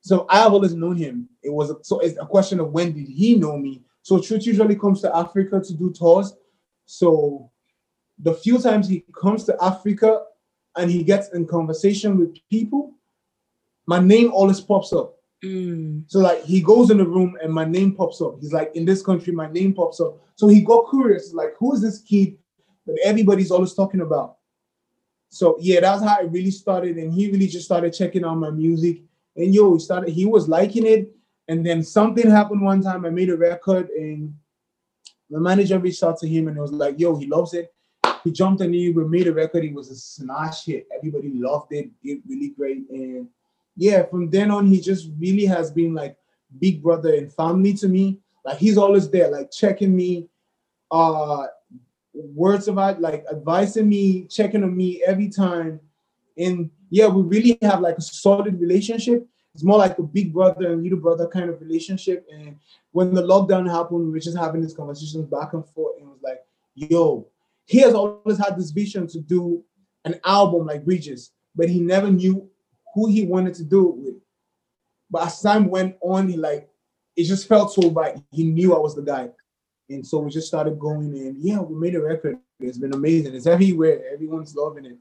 so 0.00 0.26
I 0.28 0.38
have 0.40 0.52
always 0.52 0.74
known 0.74 0.96
him. 0.96 1.28
It 1.42 1.50
was 1.50 1.70
a, 1.70 1.76
so 1.82 2.00
it's 2.00 2.18
a 2.18 2.26
question 2.26 2.60
of 2.60 2.72
when 2.72 2.92
did 2.92 3.08
he 3.08 3.36
know 3.36 3.56
me? 3.56 3.82
So 4.02 4.20
Truth 4.20 4.46
usually 4.46 4.76
comes 4.76 5.00
to 5.00 5.16
Africa 5.16 5.60
to 5.60 5.72
do 5.72 5.90
tours. 5.90 6.34
So 6.84 7.50
the 8.18 8.34
few 8.34 8.58
times 8.58 8.88
he 8.88 9.04
comes 9.18 9.44
to 9.44 9.56
Africa, 9.62 10.24
and 10.76 10.90
he 10.90 11.02
gets 11.02 11.28
in 11.30 11.46
conversation 11.46 12.18
with 12.18 12.36
people, 12.50 12.94
my 13.86 14.00
name 14.00 14.32
always 14.32 14.60
pops 14.60 14.92
up. 14.92 15.16
Mm. 15.44 16.04
So 16.06 16.20
like 16.20 16.42
he 16.44 16.60
goes 16.60 16.90
in 16.90 16.98
the 16.98 17.06
room 17.06 17.36
and 17.42 17.52
my 17.52 17.64
name 17.64 17.94
pops 17.94 18.20
up. 18.20 18.36
He's 18.40 18.52
like, 18.52 18.74
in 18.74 18.84
this 18.84 19.02
country, 19.02 19.32
my 19.32 19.50
name 19.50 19.74
pops 19.74 20.00
up. 20.00 20.18
So 20.36 20.48
he 20.48 20.62
got 20.62 20.90
curious, 20.90 21.32
like, 21.32 21.54
who 21.58 21.74
is 21.74 21.82
this 21.82 22.00
kid 22.00 22.38
that 22.86 22.98
everybody's 23.04 23.50
always 23.50 23.74
talking 23.74 24.00
about? 24.00 24.36
So 25.28 25.56
yeah, 25.60 25.80
that's 25.80 26.02
how 26.02 26.20
it 26.20 26.30
really 26.30 26.50
started. 26.50 26.96
And 26.96 27.12
he 27.12 27.30
really 27.30 27.48
just 27.48 27.64
started 27.64 27.92
checking 27.92 28.24
out 28.24 28.36
my 28.36 28.50
music. 28.50 29.02
And 29.36 29.54
yo, 29.54 29.74
he 29.74 29.80
started, 29.80 30.10
he 30.10 30.24
was 30.24 30.48
liking 30.48 30.86
it. 30.86 31.10
And 31.48 31.64
then 31.64 31.82
something 31.82 32.30
happened 32.30 32.62
one 32.62 32.82
time. 32.82 33.04
I 33.04 33.10
made 33.10 33.28
a 33.28 33.36
record 33.36 33.90
and 33.90 34.34
the 35.28 35.40
manager 35.40 35.78
reached 35.78 36.02
out 36.02 36.18
to 36.20 36.28
him 36.28 36.48
and 36.48 36.56
it 36.56 36.60
was 36.60 36.72
like, 36.72 36.98
yo, 36.98 37.16
he 37.16 37.26
loves 37.26 37.52
it. 37.52 37.74
He 38.24 38.32
jumped 38.32 38.62
on 38.62 38.70
we 38.70 38.90
made 38.90 39.26
a 39.26 39.32
record. 39.32 39.64
It 39.64 39.74
was 39.74 39.90
a 39.90 39.94
smash 39.94 40.64
hit. 40.64 40.88
Everybody 40.96 41.30
loved 41.34 41.72
it. 41.72 41.90
Did 42.02 42.22
really 42.26 42.48
great. 42.48 42.88
And 42.88 43.28
yeah, 43.76 44.04
from 44.04 44.30
then 44.30 44.50
on, 44.50 44.66
he 44.66 44.80
just 44.80 45.10
really 45.18 45.44
has 45.44 45.70
been 45.70 45.92
like 45.94 46.16
big 46.58 46.82
brother 46.82 47.14
and 47.14 47.32
family 47.32 47.74
to 47.74 47.88
me. 47.88 48.18
Like 48.44 48.58
he's 48.58 48.78
always 48.78 49.10
there, 49.10 49.30
like 49.30 49.50
checking 49.50 49.94
me, 49.94 50.28
uh 50.90 51.46
words 52.14 52.68
about 52.68 53.00
like 53.00 53.24
advising 53.30 53.88
me, 53.88 54.24
checking 54.24 54.62
on 54.62 54.76
me 54.76 55.02
every 55.04 55.28
time. 55.28 55.80
And 56.38 56.70
yeah, 56.90 57.08
we 57.08 57.22
really 57.22 57.58
have 57.60 57.80
like 57.80 57.98
a 57.98 58.02
solid 58.02 58.58
relationship. 58.60 59.26
It's 59.52 59.62
more 59.62 59.78
like 59.78 59.98
a 59.98 60.02
big 60.02 60.32
brother 60.32 60.72
and 60.72 60.82
little 60.82 60.98
brother 60.98 61.28
kind 61.28 61.50
of 61.50 61.60
relationship. 61.60 62.26
And 62.32 62.56
when 62.92 63.12
the 63.14 63.22
lockdown 63.22 63.70
happened, 63.70 64.06
we 64.06 64.10
were 64.10 64.18
just 64.18 64.36
having 64.36 64.62
these 64.62 64.74
conversations 64.74 65.26
back 65.26 65.52
and 65.52 65.66
forth. 65.68 65.96
And 65.98 66.06
it 66.06 66.10
was 66.10 66.22
like, 66.22 66.44
yo, 66.74 67.28
he 67.66 67.78
has 67.80 67.94
always 67.94 68.38
had 68.38 68.56
this 68.56 68.70
vision 68.70 69.06
to 69.08 69.20
do 69.20 69.62
an 70.04 70.20
album 70.24 70.66
like 70.66 70.84
Bridges, 70.84 71.32
but 71.54 71.68
he 71.68 71.80
never 71.80 72.10
knew 72.10 72.48
who 72.94 73.08
he 73.08 73.26
wanted 73.26 73.54
to 73.54 73.64
do 73.64 73.88
it 73.88 73.96
with. 73.96 74.14
But 75.10 75.26
as 75.26 75.40
time 75.40 75.68
went 75.68 75.96
on, 76.02 76.28
he 76.28 76.36
like 76.36 76.68
it 77.16 77.24
just 77.24 77.48
felt 77.48 77.72
so 77.72 77.90
right. 77.90 78.16
He 78.32 78.44
knew 78.44 78.74
I 78.74 78.78
was 78.78 78.94
the 78.94 79.02
guy. 79.02 79.30
And 79.88 80.06
so 80.06 80.18
we 80.18 80.30
just 80.30 80.48
started 80.48 80.78
going 80.78 81.14
and 81.14 81.36
yeah, 81.38 81.60
we 81.60 81.76
made 81.76 81.94
a 81.94 82.00
record. 82.00 82.38
It's 82.60 82.78
been 82.78 82.94
amazing. 82.94 83.34
It's 83.34 83.46
everywhere. 83.46 84.02
Everyone's 84.12 84.54
loving 84.54 84.86
it. 84.86 84.98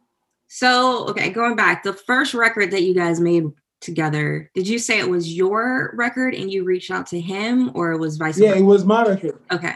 So, 0.47 1.07
okay, 1.07 1.29
going 1.29 1.55
back, 1.55 1.83
the 1.83 1.93
first 1.93 2.33
record 2.33 2.71
that 2.71 2.83
you 2.83 2.93
guys 2.93 3.19
made 3.19 3.45
together, 3.79 4.51
did 4.53 4.67
you 4.67 4.77
say 4.77 4.99
it 4.99 5.09
was 5.09 5.33
your 5.33 5.93
record 5.95 6.35
and 6.35 6.51
you 6.51 6.63
reached 6.63 6.91
out 6.91 7.07
to 7.07 7.19
him 7.19 7.71
or 7.73 7.91
it 7.91 7.97
was 7.97 8.17
vice 8.17 8.37
versa? 8.37 8.49
Yeah, 8.49 8.61
it 8.61 8.65
was 8.65 8.85
my 8.85 9.03
record. 9.03 9.39
Okay. 9.51 9.73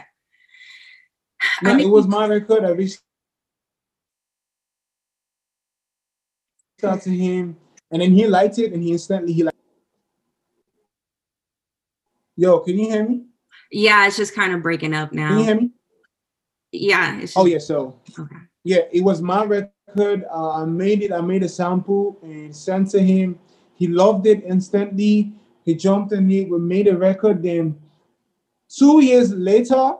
No, 1.62 1.70
I 1.70 1.74
mean, 1.74 1.86
it 1.86 1.90
was 1.90 2.06
my 2.06 2.26
record. 2.26 2.64
I 2.64 2.70
reached 2.70 3.00
out 6.82 7.02
to 7.02 7.10
him, 7.10 7.56
and 7.90 8.02
then 8.02 8.12
he 8.12 8.26
liked 8.26 8.58
it, 8.58 8.72
and 8.72 8.82
he 8.82 8.92
instantly 8.92 9.32
he 9.32 9.42
like, 9.42 9.54
yo, 12.36 12.60
can 12.60 12.78
you 12.78 12.90
hear 12.90 13.08
me? 13.08 13.24
Yeah, 13.70 14.06
it's 14.06 14.16
just 14.16 14.34
kind 14.34 14.54
of 14.54 14.62
breaking 14.62 14.94
up 14.94 15.12
now. 15.12 15.28
Can 15.28 15.38
you 15.38 15.44
hear 15.44 15.60
me? 15.60 15.70
Yeah. 16.72 17.20
Just, 17.20 17.36
oh 17.36 17.46
yeah. 17.46 17.58
So 17.58 18.00
okay. 18.18 18.36
yeah, 18.64 18.82
it 18.92 19.02
was 19.02 19.20
my 19.20 19.44
record. 19.44 20.24
Uh, 20.30 20.62
I 20.62 20.64
made 20.64 21.02
it. 21.02 21.12
I 21.12 21.20
made 21.20 21.42
a 21.42 21.48
sample 21.48 22.18
and 22.22 22.54
sent 22.54 22.90
to 22.90 23.00
him. 23.00 23.38
He 23.74 23.88
loved 23.88 24.26
it 24.26 24.44
instantly. 24.44 25.32
He 25.64 25.74
jumped 25.74 26.12
in 26.12 26.30
it. 26.30 26.48
We 26.48 26.58
made 26.58 26.88
a 26.88 26.96
record. 26.96 27.42
Then 27.42 27.78
two 28.68 29.02
years 29.02 29.32
later, 29.32 29.94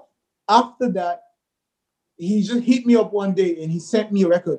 after 0.49 0.91
that, 0.93 1.23
he 2.19 2.43
just 2.43 2.65
hit 2.65 2.85
me 2.85 2.97
up 2.97 3.13
one 3.13 3.33
day 3.33 3.63
and 3.63 3.71
he 3.71 3.79
sent 3.79 4.13
me 4.13 4.25
a 4.25 4.29
record, 4.29 4.59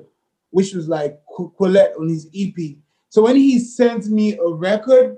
which 0.49 0.73
was 0.73 0.87
like 0.87 1.21
Colette 1.57 1.93
on 1.99 2.07
his 2.07 2.27
EP. 2.33 2.77
So 3.09 3.23
when 3.23 3.35
he 3.35 3.59
sent 3.59 4.07
me 4.07 4.37
a 4.37 4.47
record, 4.47 5.17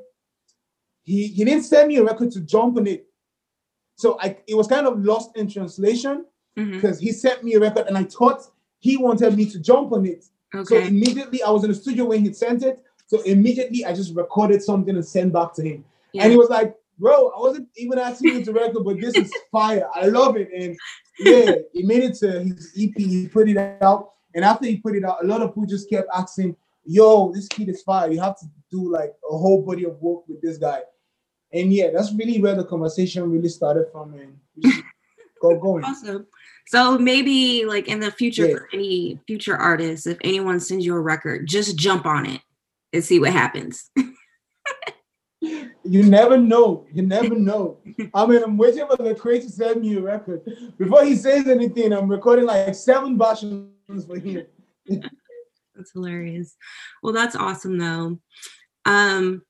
he, 1.03 1.27
he 1.27 1.45
didn't 1.45 1.63
send 1.63 1.87
me 1.87 1.97
a 1.97 2.03
record 2.03 2.31
to 2.31 2.41
jump 2.41 2.77
on 2.77 2.87
it. 2.87 3.05
So 3.95 4.17
I 4.19 4.37
it 4.47 4.55
was 4.55 4.67
kind 4.67 4.87
of 4.87 4.99
lost 5.03 5.37
in 5.37 5.47
translation 5.47 6.25
because 6.55 6.97
mm-hmm. 6.97 7.05
he 7.05 7.11
sent 7.11 7.43
me 7.43 7.53
a 7.53 7.59
record 7.59 7.87
and 7.87 7.97
I 7.97 8.03
thought 8.03 8.41
he 8.79 8.97
wanted 8.97 9.35
me 9.37 9.45
to 9.51 9.59
jump 9.59 9.91
on 9.91 10.05
it. 10.05 10.25
Okay. 10.53 10.65
So 10.65 10.87
immediately 10.87 11.43
I 11.43 11.51
was 11.51 11.63
in 11.63 11.69
the 11.69 11.75
studio 11.75 12.05
when 12.05 12.25
he 12.25 12.33
sent 12.33 12.63
it. 12.63 12.83
So 13.05 13.21
immediately 13.21 13.85
I 13.85 13.93
just 13.93 14.15
recorded 14.15 14.63
something 14.63 14.95
and 14.95 15.05
sent 15.05 15.33
back 15.33 15.53
to 15.55 15.63
him. 15.63 15.85
Yeah. 16.13 16.23
And 16.23 16.31
he 16.31 16.37
was 16.37 16.49
like, 16.49 16.75
bro, 16.97 17.29
I 17.29 17.39
wasn't 17.39 17.67
even 17.75 17.99
asking 17.99 18.35
you 18.35 18.45
to 18.45 18.53
record, 18.53 18.83
but 18.83 18.99
this 18.99 19.15
is 19.15 19.31
fire. 19.51 19.87
I 19.93 20.05
love 20.05 20.37
it. 20.37 20.49
And 20.55 20.77
yeah, 21.19 21.53
he 21.73 21.83
made 21.83 22.03
it 22.03 22.15
to 22.15 22.43
his 22.43 22.71
EP. 22.77 22.93
He 22.95 23.27
put 23.27 23.49
it 23.49 23.57
out, 23.81 24.11
and 24.33 24.45
after 24.45 24.65
he 24.65 24.77
put 24.77 24.95
it 24.95 25.03
out, 25.03 25.23
a 25.23 25.27
lot 25.27 25.41
of 25.41 25.49
people 25.49 25.65
just 25.65 25.89
kept 25.89 26.07
asking, 26.13 26.55
"Yo, 26.85 27.31
this 27.31 27.47
kid 27.47 27.69
is 27.69 27.81
fire. 27.81 28.11
You 28.11 28.19
have 28.19 28.39
to 28.39 28.45
do 28.69 28.91
like 28.91 29.13
a 29.29 29.37
whole 29.37 29.61
body 29.61 29.85
of 29.85 30.01
work 30.01 30.27
with 30.27 30.41
this 30.41 30.57
guy." 30.57 30.81
And 31.53 31.73
yeah, 31.73 31.89
that's 31.93 32.13
really 32.13 32.41
where 32.41 32.55
the 32.55 32.63
conversation 32.63 33.29
really 33.29 33.49
started 33.49 33.87
from, 33.91 34.13
and 34.13 34.73
go 35.41 35.59
going. 35.59 35.83
Awesome. 35.83 36.27
So 36.67 36.97
maybe 36.97 37.65
like 37.65 37.87
in 37.87 37.99
the 37.99 38.11
future, 38.11 38.47
yeah. 38.47 38.55
for 38.55 38.69
any 38.73 39.19
future 39.27 39.57
artists, 39.57 40.07
if 40.07 40.17
anyone 40.23 40.59
sends 40.59 40.85
you 40.85 40.95
a 40.95 41.01
record, 41.01 41.47
just 41.47 41.77
jump 41.77 42.05
on 42.05 42.25
it 42.25 42.41
and 42.93 43.03
see 43.03 43.19
what 43.19 43.33
happens. 43.33 43.89
you 45.41 46.03
never 46.03 46.37
know. 46.37 46.85
You 46.93 47.01
never 47.01 47.35
know. 47.35 47.79
I 48.13 48.25
mean, 48.25 48.43
I'm 48.43 48.57
waiting 48.57 48.85
for 48.87 49.01
the 49.01 49.15
creator 49.15 49.45
to 49.45 49.51
send 49.51 49.81
me 49.81 49.95
a 49.95 50.01
record. 50.01 50.41
Before 50.77 51.03
he 51.03 51.15
says 51.15 51.47
anything, 51.47 51.93
I'm 51.93 52.07
recording 52.07 52.45
like 52.45 52.75
seven 52.75 53.17
versions 53.17 54.05
for 54.05 54.19
him. 54.19 54.45
that's 54.87 55.91
hilarious. 55.93 56.55
Well, 57.01 57.13
that's 57.13 57.35
awesome 57.35 57.77
though. 57.77 58.19
Um, 58.85 59.41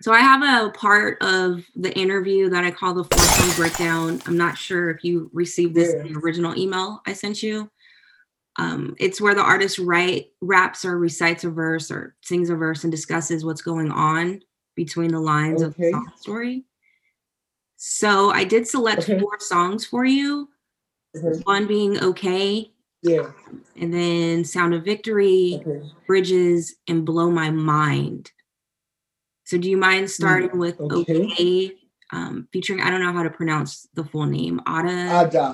so 0.00 0.12
I 0.12 0.20
have 0.20 0.42
a 0.42 0.70
part 0.70 1.18
of 1.22 1.64
the 1.74 1.92
interview 1.98 2.48
that 2.50 2.64
I 2.64 2.70
call 2.70 2.94
the 2.94 3.04
four 3.04 3.18
song 3.18 3.56
breakdown. 3.56 4.22
I'm 4.26 4.36
not 4.36 4.56
sure 4.56 4.90
if 4.90 5.04
you 5.04 5.30
received 5.34 5.74
this 5.74 5.92
yeah. 5.92 6.04
in 6.04 6.12
the 6.12 6.20
original 6.20 6.56
email 6.56 7.02
I 7.06 7.12
sent 7.12 7.42
you. 7.42 7.70
Um, 8.56 8.96
it's 8.98 9.20
where 9.20 9.34
the 9.34 9.42
artist 9.42 9.78
write 9.78 10.26
raps 10.40 10.84
or 10.84 10.98
recites 10.98 11.44
a 11.44 11.50
verse 11.50 11.90
or 11.90 12.16
sings 12.22 12.50
a 12.50 12.56
verse 12.56 12.84
and 12.84 12.90
discusses 12.90 13.44
what's 13.44 13.62
going 13.62 13.92
on 13.92 14.40
between 14.78 15.10
the 15.10 15.18
lines 15.18 15.60
okay. 15.60 15.66
of 15.66 15.76
the 15.76 15.90
song 15.90 16.12
story. 16.16 16.64
So 17.74 18.30
I 18.30 18.44
did 18.44 18.68
select 18.68 19.02
okay. 19.02 19.18
four 19.18 19.40
songs 19.40 19.84
for 19.84 20.04
you. 20.04 20.48
Okay. 21.16 21.40
One 21.42 21.66
being 21.66 22.00
okay. 22.00 22.70
Yeah. 23.02 23.32
And 23.74 23.92
then 23.92 24.44
Sound 24.44 24.74
of 24.74 24.84
Victory, 24.84 25.60
Bridges, 26.06 26.76
and 26.86 27.04
Blow 27.04 27.28
My 27.28 27.50
Mind. 27.50 28.30
So 29.46 29.58
do 29.58 29.68
you 29.68 29.76
mind 29.76 30.08
starting 30.10 30.50
mm, 30.50 30.58
with 30.58 30.80
okay, 30.80 31.26
okay 31.26 31.74
um, 32.12 32.46
featuring 32.52 32.80
I 32.80 32.90
don't 32.90 33.02
know 33.02 33.12
how 33.12 33.24
to 33.24 33.30
pronounce 33.30 33.88
the 33.94 34.04
full 34.04 34.26
name. 34.26 34.60
Ada 34.66 35.26
Ada. 35.26 35.46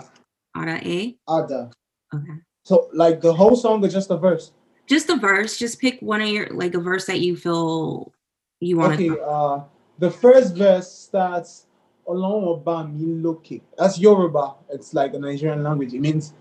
Ada 0.54 0.76
Ehi? 0.84 1.16
Ada. 1.28 1.70
Okay. 2.14 2.36
So 2.64 2.90
like 2.92 3.22
the 3.22 3.32
whole 3.32 3.56
song 3.56 3.84
or 3.84 3.88
just 3.88 4.10
a 4.10 4.18
verse? 4.18 4.52
Just 4.86 5.08
a 5.08 5.16
verse. 5.16 5.56
Just 5.58 5.80
pick 5.80 5.96
one 6.00 6.20
of 6.20 6.28
your 6.28 6.48
like 6.52 6.74
a 6.74 6.80
verse 6.80 7.06
that 7.06 7.20
you 7.20 7.36
feel 7.36 8.12
you 8.60 8.78
want 8.78 8.94
okay, 8.94 9.10
uh 9.26 9.60
the 9.98 10.10
first 10.10 10.56
verse 10.56 10.90
starts 10.90 11.66
Olon 12.06 12.44
Oba 12.44 12.86
mi 12.86 13.06
loke. 13.22 13.60
That's 13.78 13.98
Yoruba. 13.98 14.54
It's 14.70 14.92
like 14.92 15.14
a 15.14 15.18
Nigerian 15.18 15.62
language. 15.62 15.94
It 15.94 16.00
means 16.00 16.34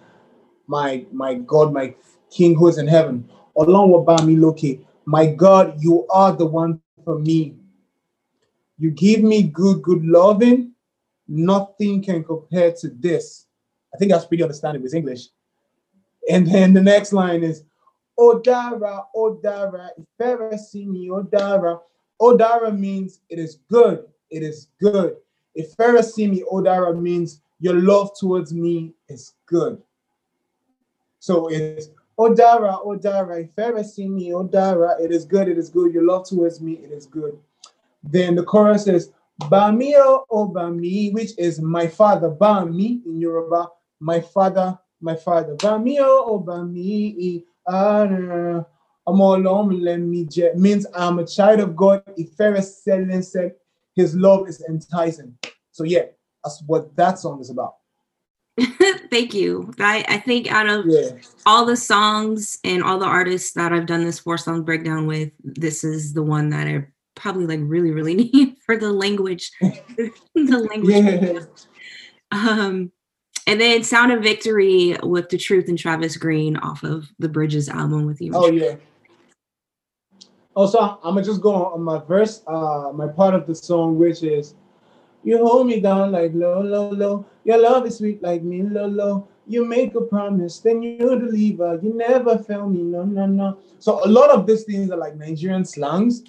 my 0.67 1.05
my 1.11 1.35
God, 1.35 1.73
my 1.73 1.95
King 2.29 2.55
who 2.55 2.67
is 2.67 2.77
in 2.77 2.87
heaven. 2.87 3.29
Olon 3.55 3.93
Oba 3.93 4.23
mi 4.23 4.35
loke. 4.35 4.79
My 5.05 5.27
God, 5.27 5.75
you 5.79 6.07
are 6.09 6.31
the 6.35 6.45
one 6.45 6.81
for 7.03 7.19
me. 7.19 7.55
You 8.77 8.91
give 8.91 9.21
me 9.21 9.43
good, 9.43 9.81
good 9.81 10.03
loving. 10.03 10.73
Nothing 11.27 12.01
can 12.03 12.23
compare 12.23 12.71
to 12.73 12.89
this. 12.89 13.47
I 13.93 13.97
think 13.97 14.11
that's 14.11 14.25
pretty 14.25 14.43
understandable 14.43 14.83
with 14.83 14.93
English. 14.93 15.27
And 16.29 16.47
then 16.47 16.73
the 16.73 16.81
next 16.81 17.13
line 17.13 17.43
is 17.43 17.63
Odara, 18.19 19.05
Odara, 19.15 19.89
if 19.97 20.05
ever 20.19 20.53
I 20.53 20.57
see 20.57 20.85
me, 20.85 21.09
Odara. 21.09 21.79
Odara 22.23 22.71
means 22.77 23.19
it 23.29 23.37
is 23.37 23.59
good. 23.69 24.05
It 24.29 24.43
is 24.43 24.67
good. 24.79 25.17
If 25.55 25.77
ever 25.79 26.01
see 26.01 26.27
me, 26.27 26.43
Odara 26.49 26.97
means 26.99 27.41
your 27.59 27.75
love 27.75 28.11
towards 28.17 28.53
me 28.53 28.93
is 29.09 29.33
good. 29.45 29.81
So 31.19 31.47
it's 31.49 31.89
Odara, 32.17 32.85
Odara, 32.85 33.39
me, 34.09 34.29
Odara, 34.29 34.99
it 35.01 35.11
is 35.11 35.25
good, 35.25 35.47
it 35.49 35.57
is 35.57 35.69
good. 35.69 35.93
Your 35.93 36.03
love 36.05 36.27
towards 36.27 36.61
me, 36.61 36.73
it 36.73 36.91
is 36.91 37.05
good. 37.05 37.37
Then 38.03 38.35
the 38.35 38.43
chorus 38.43 38.87
is 38.87 39.11
Bamio 39.41 40.25
Obami, 40.31 41.07
oh, 41.07 41.09
oh, 41.09 41.13
which 41.13 41.31
is 41.37 41.59
my 41.59 41.87
father, 41.87 42.29
Bami 42.29 43.05
in 43.05 43.19
Yoruba, 43.19 43.67
my 43.99 44.21
father, 44.21 44.77
my 45.01 45.15
father. 45.15 45.55
Bamio 45.55 46.29
Obami, 46.29 47.43
oh, 47.67 48.65
means 50.55 50.85
I'm 50.95 51.19
a 51.19 51.25
child 51.25 51.59
of 51.59 51.75
God. 51.75 52.03
If 52.15 52.33
Ferris 52.33 52.83
said 52.83 53.55
his 53.95 54.15
love 54.15 54.47
is 54.47 54.63
enticing. 54.67 55.37
So 55.71 55.83
yeah, 55.83 56.05
that's 56.43 56.61
what 56.65 56.95
that 56.95 57.19
song 57.19 57.39
is 57.41 57.49
about. 57.49 57.75
Thank 59.09 59.33
you. 59.33 59.73
I, 59.79 60.05
I 60.07 60.17
think 60.19 60.51
out 60.51 60.67
of 60.67 60.85
yeah. 60.87 61.09
all 61.45 61.65
the 61.65 61.75
songs 61.75 62.59
and 62.63 62.83
all 62.83 62.99
the 62.99 63.05
artists 63.05 63.53
that 63.53 63.73
I've 63.73 63.87
done 63.87 64.03
this 64.03 64.19
four 64.19 64.37
song 64.37 64.63
breakdown 64.63 65.07
with, 65.07 65.31
this 65.43 65.83
is 65.83 66.13
the 66.13 66.23
one 66.23 66.49
that 66.49 66.67
I 66.67 66.85
probably 67.15 67.45
like 67.45 67.59
really, 67.63 67.91
really 67.91 68.15
need 68.33 68.57
for 68.65 68.77
the 68.77 68.91
language. 68.91 69.51
the 69.61 70.67
language. 70.71 70.95
Yeah. 70.95 71.39
Um 72.31 72.91
and 73.45 73.59
then 73.59 73.83
Sound 73.83 74.11
of 74.11 74.23
Victory 74.23 74.95
with 75.03 75.29
The 75.29 75.37
Truth 75.37 75.67
and 75.67 75.77
Travis 75.77 76.15
Green 76.15 76.55
off 76.57 76.83
of 76.83 77.09
the 77.19 77.27
Bridges 77.27 77.67
album 77.67 78.05
with 78.05 78.21
you. 78.21 78.31
Oh 78.33 78.49
yeah. 78.49 78.75
Oh, 80.55 80.67
so 80.67 80.79
I'm 81.03 81.15
gonna 81.15 81.23
just 81.23 81.41
go 81.41 81.53
on 81.53 81.81
my 81.81 81.99
verse, 81.99 82.43
uh, 82.45 82.91
my 82.93 83.07
part 83.07 83.33
of 83.33 83.47
the 83.47 83.55
song, 83.55 83.97
which 83.97 84.21
is 84.21 84.53
you 85.23 85.37
hold 85.39 85.67
me 85.67 85.79
down 85.79 86.11
like 86.11 86.31
low, 86.33 86.61
low, 86.61 86.89
low. 86.91 87.25
Your 87.43 87.57
love 87.57 87.87
is 87.87 87.97
sweet 87.97 88.21
like 88.21 88.43
me, 88.43 88.61
low, 88.61 88.85
low. 88.85 89.27
You 89.47 89.65
make 89.65 89.95
a 89.95 90.01
promise, 90.01 90.59
then 90.59 90.83
you 90.83 90.97
deliver. 90.97 91.79
You 91.81 91.93
never 91.95 92.37
fail 92.37 92.69
me, 92.69 92.83
no, 92.83 93.03
no, 93.03 93.25
no. 93.25 93.57
So 93.79 94.05
a 94.05 94.07
lot 94.07 94.29
of 94.29 94.45
these 94.45 94.63
things 94.63 94.91
are 94.91 94.97
like 94.97 95.15
Nigerian 95.15 95.65
slangs. 95.65 96.23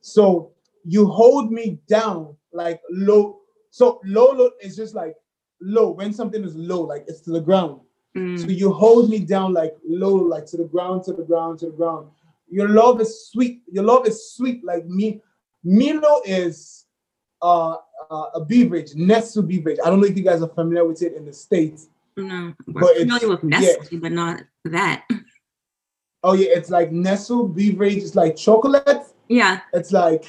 So 0.00 0.50
you 0.84 1.06
hold 1.06 1.50
me 1.50 1.78
down 1.88 2.36
like 2.52 2.80
low. 2.90 3.38
So 3.70 4.00
low, 4.04 4.32
low 4.32 4.50
is 4.60 4.76
just 4.76 4.94
like 4.94 5.14
low. 5.62 5.90
When 5.90 6.12
something 6.12 6.44
is 6.44 6.54
low, 6.54 6.82
like 6.82 7.04
it's 7.08 7.20
to 7.22 7.30
the 7.30 7.40
ground. 7.40 7.80
Mm. 8.14 8.38
So 8.38 8.48
you 8.48 8.70
hold 8.72 9.08
me 9.08 9.20
down 9.20 9.54
like 9.54 9.74
low, 9.88 10.14
like 10.14 10.44
to 10.46 10.58
the 10.58 10.64
ground, 10.64 11.04
to 11.04 11.12
the 11.14 11.22
ground, 11.22 11.60
to 11.60 11.66
the 11.66 11.72
ground. 11.72 12.08
Your 12.52 12.68
love 12.68 13.00
is 13.00 13.28
sweet. 13.28 13.62
Your 13.72 13.84
love 13.84 14.06
is 14.06 14.34
sweet 14.34 14.62
like 14.62 14.84
me. 14.84 15.22
Milo 15.64 16.20
is 16.26 16.84
uh, 17.40 17.76
uh, 18.10 18.26
a 18.34 18.44
beverage, 18.44 18.94
Nestle 18.94 19.42
beverage. 19.42 19.78
I 19.82 19.88
don't 19.88 20.00
know 20.00 20.06
if 20.06 20.16
you 20.16 20.22
guys 20.22 20.42
are 20.42 20.48
familiar 20.48 20.84
with 20.84 21.00
it 21.00 21.14
in 21.14 21.24
the 21.24 21.32
states. 21.32 21.88
No, 22.14 22.52
but 22.68 22.94
familiar 22.98 23.28
with 23.30 23.42
Nestle, 23.42 23.86
yeah. 23.90 23.98
but 24.02 24.12
not 24.12 24.42
that. 24.66 25.08
Oh 26.22 26.34
yeah, 26.34 26.50
it's 26.50 26.68
like 26.68 26.92
Nestle 26.92 27.48
beverage. 27.48 27.96
It's 27.96 28.14
like 28.14 28.36
chocolate. 28.36 29.06
Yeah. 29.28 29.60
It's 29.72 29.90
like, 29.90 30.26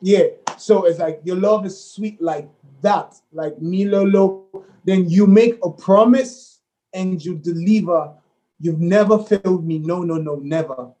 yeah. 0.00 0.24
So 0.56 0.86
it's 0.86 0.98
like 0.98 1.20
your 1.22 1.36
love 1.36 1.66
is 1.66 1.78
sweet 1.78 2.20
like 2.22 2.48
that, 2.80 3.14
like 3.32 3.54
Milolo. 3.58 4.64
Then 4.84 5.08
you 5.08 5.26
make 5.26 5.58
a 5.62 5.70
promise 5.70 6.60
and 6.94 7.22
you 7.22 7.36
deliver. 7.36 8.14
You've 8.58 8.80
never 8.80 9.18
failed 9.18 9.66
me. 9.66 9.78
No, 9.78 10.02
no, 10.02 10.14
no, 10.16 10.36
never. 10.36 10.92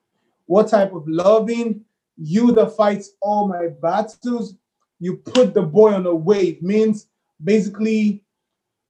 What 0.48 0.68
type 0.68 0.92
of 0.92 1.06
loving? 1.06 1.84
You 2.16 2.50
that 2.52 2.76
fights 2.76 3.12
all 3.22 3.46
my 3.46 3.68
battles 3.68 4.56
you 5.00 5.16
put 5.16 5.54
the 5.54 5.62
boy 5.62 5.94
on 5.94 6.06
a 6.06 6.14
wave 6.14 6.62
means 6.62 7.06
basically 7.42 8.22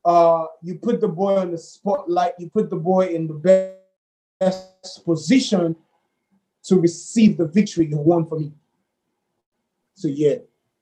uh, 0.05 0.47
you 0.63 0.77
put 0.77 1.01
the 1.01 1.09
boy 1.09 1.37
on 1.37 1.51
the 1.51 1.59
spotlight, 1.59 2.33
you 2.39 2.49
put 2.49 2.71
the 2.71 2.77
boy 2.77 3.07
in 3.09 3.27
the 3.27 3.75
best 4.41 5.05
position 5.05 5.77
to 6.63 6.81
receive 6.81 7.37
the 7.37 7.47
victory 7.47 7.87
you 7.87 7.99
won 7.99 8.27
for 8.27 8.39
me. 8.39 8.53
So 9.95 10.09
yeah, 10.09 10.37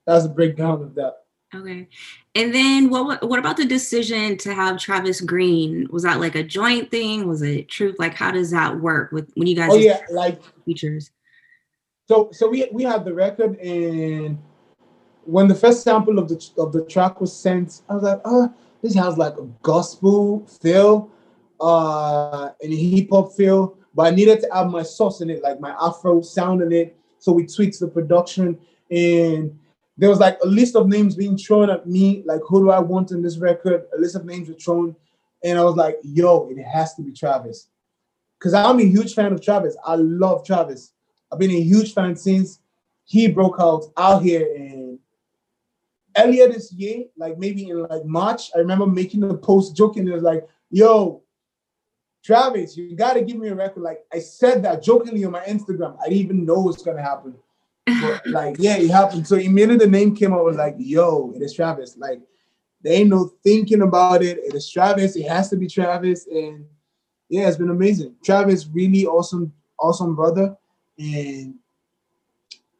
that's 0.06 0.26
a 0.26 0.28
breakdown 0.28 0.82
of 0.82 0.94
that. 0.94 1.24
Okay. 1.56 1.88
And 2.34 2.54
then 2.54 2.90
what 2.90 3.26
what 3.26 3.38
about 3.38 3.56
the 3.56 3.64
decision 3.64 4.36
to 4.38 4.54
have 4.54 4.78
Travis 4.78 5.20
Green? 5.20 5.88
Was 5.90 6.02
that 6.02 6.20
like 6.20 6.34
a 6.34 6.42
joint 6.42 6.90
thing? 6.90 7.26
Was 7.26 7.42
it 7.42 7.68
truth? 7.68 7.96
Like 7.98 8.14
how 8.14 8.30
does 8.30 8.50
that 8.50 8.80
work 8.80 9.12
with 9.12 9.30
when 9.34 9.46
you 9.46 9.56
guys 9.56 9.70
Oh 9.72 9.76
yeah, 9.76 10.00
like 10.10 10.42
features? 10.64 11.10
So 12.08 12.28
so 12.32 12.48
we 12.48 12.68
we 12.72 12.82
have 12.82 13.04
the 13.04 13.14
record 13.14 13.56
and 13.58 14.38
when 15.24 15.48
the 15.48 15.54
first 15.54 15.82
sample 15.82 16.18
of 16.18 16.28
the 16.28 16.50
of 16.58 16.72
the 16.72 16.84
track 16.84 17.20
was 17.20 17.34
sent, 17.34 17.82
I 17.88 17.94
was 17.94 18.02
like, 18.02 18.20
oh, 18.24 18.52
this 18.82 18.94
has 18.94 19.18
like 19.18 19.36
a 19.36 19.44
gospel 19.62 20.46
feel, 20.62 21.10
uh, 21.60 22.50
and 22.62 22.72
a 22.72 22.76
hip 22.76 23.08
hop 23.10 23.32
feel, 23.32 23.76
but 23.94 24.06
I 24.06 24.10
needed 24.10 24.40
to 24.40 24.56
add 24.56 24.68
my 24.68 24.82
sauce 24.82 25.20
in 25.20 25.30
it, 25.30 25.42
like 25.42 25.60
my 25.60 25.74
Afro 25.80 26.20
sound 26.22 26.62
in 26.62 26.72
it. 26.72 26.96
So 27.18 27.32
we 27.32 27.46
tweaked 27.46 27.80
the 27.80 27.88
production, 27.88 28.58
and 28.90 29.58
there 29.96 30.10
was 30.10 30.20
like 30.20 30.38
a 30.42 30.46
list 30.46 30.76
of 30.76 30.88
names 30.88 31.14
being 31.14 31.38
thrown 31.38 31.70
at 31.70 31.86
me, 31.86 32.22
like 32.26 32.40
who 32.46 32.60
do 32.60 32.70
I 32.70 32.78
want 32.78 33.10
in 33.10 33.22
this 33.22 33.38
record? 33.38 33.84
A 33.96 34.00
list 34.00 34.14
of 34.14 34.24
names 34.24 34.48
were 34.48 34.54
thrown, 34.54 34.94
and 35.42 35.58
I 35.58 35.64
was 35.64 35.76
like, 35.76 35.98
yo, 36.02 36.48
it 36.50 36.62
has 36.62 36.94
to 36.94 37.02
be 37.02 37.12
Travis, 37.12 37.68
because 38.38 38.54
I'm 38.54 38.78
a 38.78 38.84
huge 38.84 39.14
fan 39.14 39.32
of 39.32 39.40
Travis. 39.40 39.76
I 39.84 39.96
love 39.96 40.44
Travis. 40.44 40.92
I've 41.32 41.38
been 41.38 41.50
a 41.50 41.60
huge 41.60 41.94
fan 41.94 42.14
since 42.16 42.60
he 43.04 43.28
broke 43.28 43.56
out 43.58 43.84
out 43.96 44.22
here 44.22 44.46
and 44.54 44.98
earlier 46.18 46.48
this 46.48 46.72
year, 46.72 47.04
like 47.16 47.38
maybe 47.38 47.68
in 47.68 47.82
like 47.82 48.04
March, 48.04 48.50
I 48.54 48.58
remember 48.58 48.86
making 48.86 49.22
a 49.22 49.34
post 49.34 49.76
joking. 49.76 50.06
It 50.08 50.12
was 50.12 50.22
like, 50.22 50.46
"Yo, 50.70 51.22
Travis, 52.24 52.76
you 52.76 52.96
got 52.96 53.14
to 53.14 53.22
give 53.22 53.36
me 53.36 53.48
a 53.48 53.54
record." 53.54 53.82
Like 53.82 54.04
I 54.12 54.18
said 54.18 54.62
that 54.64 54.82
jokingly 54.82 55.24
on 55.24 55.32
my 55.32 55.44
Instagram. 55.44 55.96
I 56.00 56.08
didn't 56.08 56.18
even 56.18 56.44
know 56.44 56.68
it's 56.68 56.82
gonna 56.82 57.02
happen. 57.02 57.34
Like, 58.26 58.56
yeah, 58.58 58.76
it 58.76 58.90
happened. 58.90 59.26
So 59.26 59.36
immediately 59.36 59.84
the 59.84 59.90
name 59.90 60.14
came 60.14 60.32
out, 60.32 60.44
was 60.44 60.56
like, 60.56 60.74
"Yo, 60.78 61.32
it 61.36 61.42
is 61.42 61.54
Travis." 61.54 61.96
Like, 61.96 62.20
there 62.82 62.94
ain't 62.94 63.10
no 63.10 63.32
thinking 63.42 63.82
about 63.82 64.22
it. 64.22 64.38
It 64.38 64.54
is 64.54 64.68
Travis. 64.68 65.16
It 65.16 65.28
has 65.28 65.48
to 65.50 65.56
be 65.56 65.68
Travis, 65.68 66.26
and 66.26 66.64
yeah, 67.28 67.48
it's 67.48 67.56
been 67.56 67.70
amazing. 67.70 68.14
Travis, 68.24 68.66
really 68.66 69.06
awesome, 69.06 69.52
awesome 69.78 70.14
brother, 70.14 70.56
and 70.98 71.54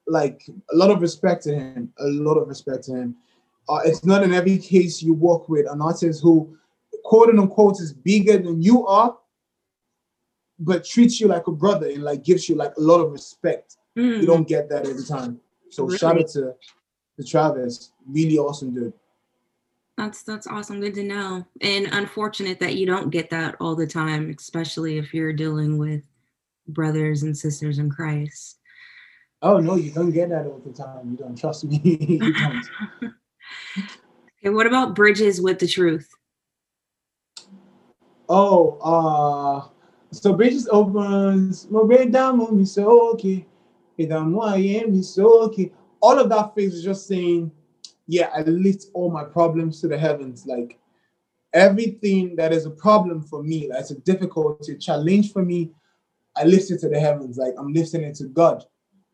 like 0.07 0.43
a 0.73 0.77
lot 0.77 0.91
of 0.91 1.01
respect 1.01 1.43
to 1.45 1.55
him. 1.55 1.93
A 1.99 2.07
lot 2.07 2.35
of 2.35 2.49
respect 2.49 2.85
to 2.85 2.95
him. 2.95 3.17
Uh, 3.69 3.81
it's 3.85 4.05
not 4.05 4.23
in 4.23 4.33
every 4.33 4.59
case 4.59 5.03
you 5.03 5.15
work 5.15 5.49
with 5.49 5.69
an 5.69 5.83
artist 5.83 6.23
who, 6.23 6.57
quote 7.05 7.29
unquote, 7.29 7.81
is 7.81 7.93
bigger 7.93 8.39
than 8.39 8.63
you 8.63 8.87
are, 8.87 9.17
but 10.59 10.85
treats 10.85 11.21
you 11.21 11.27
like 11.27 11.47
a 11.49 11.53
brother 11.53 11.87
and 11.89 12.03
like 12.03 12.23
gives 12.23 12.49
you 12.49 12.55
like 12.55 12.73
a 12.77 12.81
lot 12.81 13.01
of 13.01 13.11
respect. 13.11 13.77
Mm. 13.97 14.21
You 14.21 14.27
don't 14.27 14.47
get 14.47 14.69
that 14.69 14.87
every 14.87 15.05
time. 15.05 15.41
So 15.71 15.85
really? 15.85 15.99
shout 15.99 16.19
out 16.19 16.29
to, 16.29 16.55
to 17.19 17.25
Travis. 17.25 17.93
Really 18.07 18.39
awesome 18.39 18.75
dude. 18.75 18.93
That's 19.97 20.23
that's 20.23 20.47
awesome. 20.47 20.81
Good 20.81 20.95
to 20.95 21.03
know. 21.03 21.47
And 21.63 21.87
unfortunate 21.93 22.61
that 22.61 22.77
you 22.77 22.87
don't 22.87 23.11
get 23.11 23.31
that 23.31 23.57
all 23.61 23.75
the 23.75 23.87
time, 23.87 24.35
especially 24.39 24.99
if 24.99 25.15
you're 25.15 25.33
dealing 25.33 25.79
with 25.79 26.03
brothers 26.69 27.23
and 27.23 27.37
sisters 27.37 27.79
in 27.79 27.91
Christ. 27.91 28.59
Oh 29.41 29.59
no, 29.59 29.77
you 29.77 29.91
don't 29.91 30.11
get 30.11 30.29
that 30.31 30.47
all 30.47 30.61
the 30.65 30.73
time. 30.73 31.13
You 31.13 31.17
don't 31.17 31.39
trust 31.39 31.65
me. 31.65 31.81
you 31.83 32.33
don't. 32.33 32.65
okay, 33.79 34.51
what 34.51 34.67
about 34.67 34.95
bridges 34.95 35.41
with 35.41 35.59
the 35.59 35.67
truth? 35.67 36.11
Oh, 38.29 38.79
uh 38.83 39.69
so 40.13 40.35
bridges 40.35 40.69
opens, 40.71 41.71
my 41.71 42.05
down 42.05 42.41
on 42.41 42.59
me 42.59 42.65
so 42.65 43.13
okay. 43.13 43.47
All 46.01 46.19
of 46.19 46.29
that 46.29 46.51
phrase 46.55 46.75
is 46.75 46.85
just 46.85 47.07
saying, 47.07 47.51
yeah, 48.07 48.31
I 48.35 48.43
lift 48.43 48.87
all 48.95 49.11
my 49.11 49.25
problems 49.25 49.81
to 49.81 49.89
the 49.89 49.99
heavens. 49.99 50.47
Like 50.47 50.79
everything 51.53 52.37
that 52.37 52.53
is 52.53 52.67
a 52.67 52.71
problem 52.71 53.23
for 53.23 53.43
me, 53.43 53.69
that's 53.71 53.91
a 53.91 53.99
difficulty, 54.01 54.73
a 54.73 54.77
challenge 54.77 55.33
for 55.33 55.43
me, 55.43 55.73
I 56.37 56.45
lift 56.45 56.71
it 56.71 56.81
to 56.81 56.89
the 56.89 57.01
heavens. 57.01 57.39
Like 57.39 57.55
I'm 57.59 57.73
lifting 57.73 58.03
it 58.03 58.15
to 58.17 58.25
God. 58.25 58.65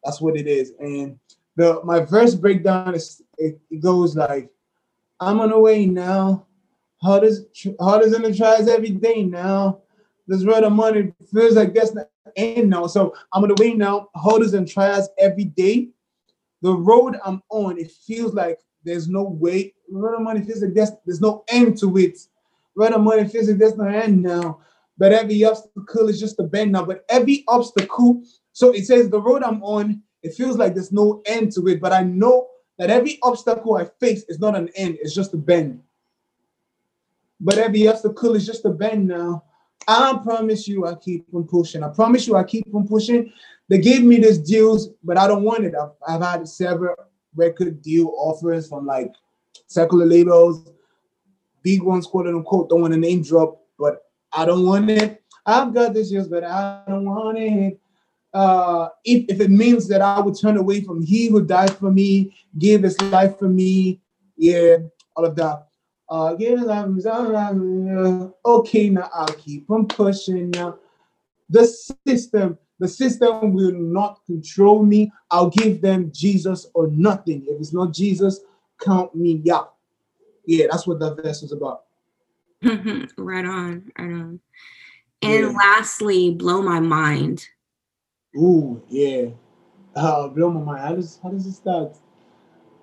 That's 0.05 0.21
what 0.21 0.37
it 0.37 0.47
is. 0.47 0.73
And 0.81 1.19
the 1.57 1.81
my 1.85 2.01
verse 2.01 2.35
breakdown 2.35 2.95
is 2.95 3.23
it, 3.39 3.61
it 3.71 3.81
goes 3.81 4.17
like, 4.17 4.51
I'm 5.21 5.41
on 5.41 5.51
the 5.51 5.59
way 5.59 5.87
now. 5.87 6.47
Hard 7.01 7.25
as 7.25 7.47
hard 7.81 8.03
as 8.03 8.13
in 8.13 8.23
the 8.23 8.35
tries 8.35 8.69
every 8.69 8.91
day 8.91 9.23
now. 9.23 9.82
This 10.27 10.45
road 10.45 10.65
of 10.65 10.73
money 10.73 11.13
feels 11.33 11.55
like 11.57 11.75
that's 11.75 11.95
not 11.95 12.09
end 12.37 12.71
now. 12.71 12.87
So 12.87 13.15
I'm 13.33 13.43
on 13.43 13.49
the 13.49 13.63
way 13.63 13.75
now. 13.75 14.09
Hurdles 14.15 14.55
and 14.55 14.69
trials 14.69 15.09
every 15.19 15.45
day. 15.45 15.89
The 16.63 16.73
road 16.73 17.19
I'm 17.25 17.43
on, 17.51 17.79
it 17.79 17.91
feels 17.91 18.35
like 18.35 18.59
there's 18.85 19.09
no 19.09 19.25
way. 19.25 19.75
Road 19.91 20.15
of 20.15 20.23
money 20.23 20.43
feels 20.43 20.63
like 20.63 20.75
there's, 20.75 20.93
there's 21.05 21.21
no 21.21 21.45
end 21.49 21.79
to 21.79 21.97
it. 21.99 22.19
Road 22.77 22.93
of 22.93 23.01
money 23.01 23.27
feels 23.29 23.49
like 23.49 23.59
there's 23.59 23.77
no 23.77 23.87
end 23.87 24.23
now. 24.23 24.61
But 24.97 25.13
every 25.13 25.45
obstacle 25.45 26.09
is 26.09 26.21
just 26.21 26.39
a 26.39 26.45
bend 26.45 26.73
now. 26.73 26.85
But 26.85 27.05
every 27.09 27.45
obstacle 27.49 28.23
so 28.53 28.71
it 28.71 28.87
says 28.87 29.09
the 29.09 29.21
road 29.21 29.43
I'm 29.43 29.63
on, 29.63 30.03
it 30.23 30.35
feels 30.35 30.57
like 30.57 30.75
there's 30.75 30.93
no 30.93 31.23
end 31.27 31.53
to 31.53 31.67
it, 31.69 31.81
but 31.81 31.93
I 31.93 32.03
know 32.03 32.49
that 32.79 32.91
every 32.91 33.19
obstacle 33.23 33.77
I 33.77 33.87
face 33.99 34.25
is 34.29 34.39
not 34.39 34.55
an 34.55 34.69
end, 34.77 34.99
it's 35.01 35.15
just 35.15 35.35
a 35.35 35.39
bend. 35.39 35.83
But 37.41 37.59
every 37.59 37.89
obstacle 37.89 38.37
is 38.37 38.47
just 38.47 38.65
a 38.65 38.71
bend 38.71 39.09
now. 39.09 39.45
I 39.89 40.19
promise 40.23 40.69
you 40.69 40.87
I 40.87 40.95
keep 40.95 41.27
on 41.35 41.45
pushing. 41.45 41.83
I 41.83 41.89
promise 41.89 42.27
you 42.27 42.37
I 42.37 42.45
keep 42.45 42.67
on 42.75 42.87
pushing. 42.87 43.33
They 43.69 43.79
gave 43.79 44.03
me 44.03 44.19
this 44.19 44.39
deals, 44.39 44.91
but 45.03 45.17
I 45.19 45.27
don't 45.27 45.45
want 45.45 45.65
it. 45.65 45.75
I've, 45.75 45.91
I've 46.07 46.23
had 46.23 46.49
several 46.49 46.95
record 47.35 47.83
deal 47.83 48.13
offers 48.17 48.69
from 48.69 48.87
like 48.87 49.13
secular 49.67 50.07
labels, 50.07 50.71
big 51.63 51.83
ones, 51.83 52.07
quote 52.07 52.27
unquote. 52.27 52.69
Don't 52.69 52.83
want 52.83 52.95
to 52.95 53.01
name 53.01 53.23
drop, 53.23 53.61
but 53.79 54.05
I 54.33 54.45
don't 54.45 54.67
want 54.67 54.91
it. 54.91 55.23
I've 55.45 55.75
got 55.75 55.95
this 55.95 56.11
deals, 56.11 56.29
but 56.29 56.45
I 56.45 56.83
don't 56.87 57.05
want 57.05 57.39
it 57.39 57.79
uh, 58.35 58.89
if, 59.05 59.27
if 59.29 59.41
it 59.41 59.51
means 59.51 59.89
that 59.89 60.01
I 60.01 60.21
would 60.21 60.39
turn 60.39 60.57
away 60.57 60.81
from 60.83 61.03
He 61.03 61.29
who 61.29 61.45
died 61.45 61.77
for 61.77 61.91
me, 61.91 62.35
gave 62.59 62.83
His 62.83 63.01
life 63.03 63.39
for 63.39 63.49
me, 63.49 64.01
yeah, 64.37 64.79
all 65.15 65.25
of 65.25 65.37
that. 65.37 65.67
Uh, 66.13 66.35
give 66.35 66.59
His 66.59 66.67
life, 66.69 66.85
okay, 68.45 68.91
now 68.91 69.09
I'll 69.15 69.27
keep 69.29 69.71
on 69.71 69.89
pushing. 69.89 70.51
Now, 70.51 70.79
the 71.49 71.67
system, 72.07 72.59
the 72.79 72.87
system 72.87 73.55
will 73.55 73.73
not 73.73 74.21
control 74.27 74.85
me. 74.85 75.11
I'll 75.31 75.49
give 75.49 75.81
them 75.81 76.13
Jesus 76.15 76.67
or 76.75 76.89
nothing. 76.89 77.47
If 77.49 77.59
it's 77.59 77.73
not 77.73 77.95
Jesus, 77.95 78.41
count 78.79 79.15
me 79.15 79.43
out. 79.51 79.77
Yeah, 80.45 80.67
that's 80.71 80.87
what 80.87 81.01
that 81.01 81.17
verse 81.17 81.43
is 81.43 81.53
about. 81.53 81.85
right 82.63 83.47
on, 83.47 83.91
right 83.99 84.13
on. 84.13 84.41
And 85.23 85.45
yeah. 85.47 85.49
lastly, 85.49 86.35
blow 86.35 86.61
my 86.61 86.81
mind. 86.81 87.49
Ooh, 88.37 88.83
yeah. 88.91 89.29
Uh, 89.97 90.29
blow 90.29 90.51
my 90.51 90.61
mind. 90.61 90.81
How 90.83 90.95
does 90.95 91.19
how 91.23 91.31
does 91.31 91.47
it 91.47 91.53
start? 91.53 91.97